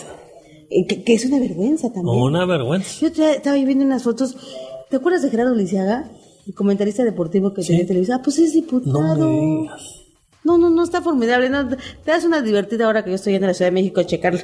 [0.70, 2.16] eh, que, que es una vergüenza también.
[2.16, 2.88] una vergüenza.
[3.06, 4.34] Yo estaba viendo unas fotos.
[4.90, 6.10] ¿Te acuerdas de Gerardo Lisiaga?
[6.46, 8.16] El comentarista deportivo que tenía en Televisa.
[8.16, 9.16] Ah, pues es diputado.
[9.16, 9.66] No.
[10.44, 11.48] No, no, no está formidable.
[11.50, 14.06] No, te das una divertida hora que yo estoy a la Ciudad de México a
[14.06, 14.34] checar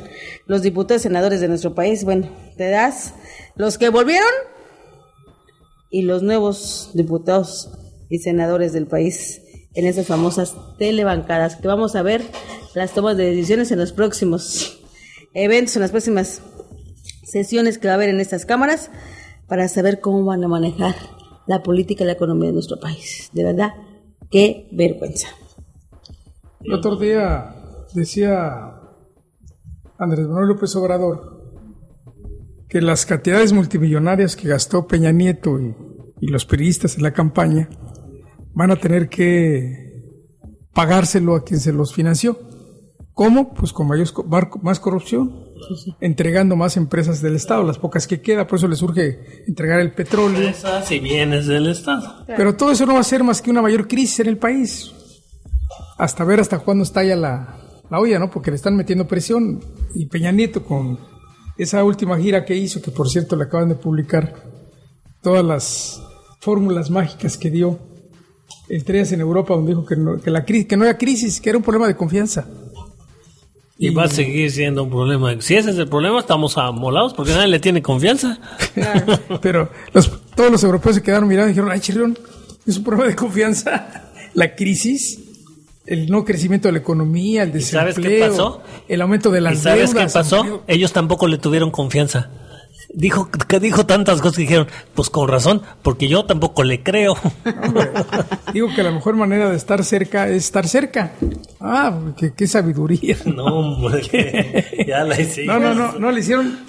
[0.46, 2.04] los diputados y senadores de nuestro país.
[2.04, 3.14] Bueno, te das
[3.56, 4.30] los que volvieron
[5.90, 7.70] y los nuevos diputados
[8.08, 9.42] y senadores del país
[9.74, 12.22] en esas famosas telebancadas que vamos a ver
[12.74, 14.80] las tomas de decisiones en los próximos
[15.34, 16.42] eventos, en las próximas
[17.24, 18.90] sesiones que va a haber en estas cámaras
[19.48, 21.17] para saber cómo van a manejar
[21.48, 23.30] la política y la economía de nuestro país.
[23.32, 23.72] De verdad,
[24.30, 25.28] qué vergüenza.
[26.60, 27.54] El otro día
[27.94, 28.74] decía
[29.98, 31.38] Andrés Manuel López Obrador
[32.68, 35.74] que las cantidades multimillonarias que gastó Peña Nieto y,
[36.20, 37.70] los periodistas en la campaña
[38.52, 40.02] van a tener que
[40.74, 42.38] pagárselo a quien se los financió.
[43.18, 43.52] ¿Cómo?
[43.52, 44.06] Pues con mayor,
[44.62, 45.34] más corrupción,
[46.00, 49.90] entregando más empresas del Estado, las pocas que queda, por eso les surge entregar el
[49.90, 50.38] petróleo.
[50.38, 52.24] Empresas y bienes del Estado.
[52.28, 54.92] Pero todo eso no va a ser más que una mayor crisis en el país.
[55.98, 57.58] Hasta ver hasta cuándo estalla la,
[57.90, 58.30] la olla, ¿no?
[58.30, 59.64] Porque le están metiendo presión.
[59.96, 61.00] Y Peña Nieto con
[61.56, 64.44] esa última gira que hizo, que por cierto le acaban de publicar
[65.22, 66.00] todas las
[66.38, 67.80] fórmulas mágicas que dio
[68.68, 71.40] entre ellas en Europa, donde dijo que no, que la crisis, que no había crisis,
[71.40, 72.46] que era un problema de confianza.
[73.80, 75.40] Y, va a seguir siendo un problema.
[75.40, 78.38] Si ese es el problema, estamos amolados porque nadie le tiene confianza.
[79.40, 82.18] Pero los, todos los europeos se quedaron mirando y dijeron, ay, Chirrión,
[82.66, 84.10] es un problema de confianza.
[84.34, 85.20] La crisis,
[85.86, 88.62] el no crecimiento de la economía, el ¿Y sabes desempleo, qué pasó?
[88.88, 90.36] el aumento de las ¿Y sabes qué deudas, pasó?
[90.38, 90.62] empleo.
[90.66, 92.30] Ellos tampoco le tuvieron confianza.
[92.94, 97.16] Dijo que dijo tantas cosas que dijeron, pues con razón, porque yo tampoco le creo.
[97.62, 97.90] Hombre,
[98.52, 101.12] digo que la mejor manera de estar cerca es estar cerca.
[101.60, 103.18] Ah, qué, qué sabiduría.
[103.26, 105.60] no, hombre, ya la hicimos.
[105.60, 106.60] No, no, no, no, le hicieron,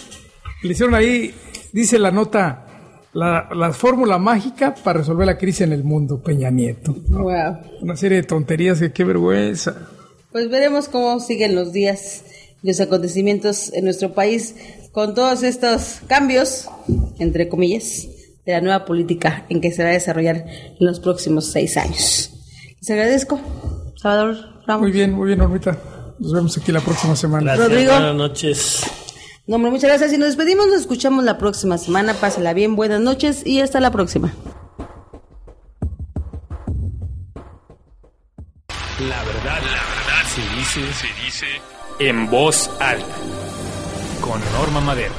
[0.62, 1.34] le hicieron ahí,
[1.72, 2.68] dice la nota,
[3.14, 6.96] la, la fórmula mágica para resolver la crisis en el mundo, Peña Nieto.
[7.08, 7.60] Wow.
[7.82, 9.88] Una serie de tonterías que qué vergüenza.
[10.34, 12.26] Pues veremos cómo siguen los días
[12.62, 14.56] y los acontecimientos en nuestro país
[14.92, 16.70] con todos estos cambios,
[17.20, 18.08] entre comillas,
[18.46, 22.32] de la nueva política en que se va a desarrollar en los próximos seis años.
[22.80, 23.40] Les agradezco,
[23.96, 24.84] Salvador Ramos.
[24.84, 25.78] Muy bien, muy bien, Normita.
[26.20, 27.56] Nos vemos aquí la próxima semana.
[27.56, 27.92] Gracias, Rodrigo.
[27.94, 28.82] buenas noches.
[29.48, 30.68] No, hombre, muchas gracias y nos despedimos.
[30.68, 32.14] Nos escuchamos la próxima semana.
[32.14, 34.34] Pásela bien, buenas noches y hasta la próxima.
[39.00, 41.46] La verdad, la verdad se dice, se dice
[42.00, 43.39] en voz alta.
[44.30, 45.16] Con Norma Madero.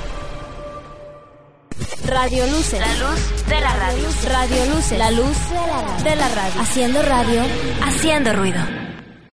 [2.06, 2.78] Radio Luce.
[2.78, 4.08] La luz de la radio.
[4.28, 4.98] Radio Luce.
[4.98, 5.36] La luz
[6.04, 6.61] de la radio.
[6.61, 7.42] Haciendo radio,
[7.82, 8.61] haciendo ruido.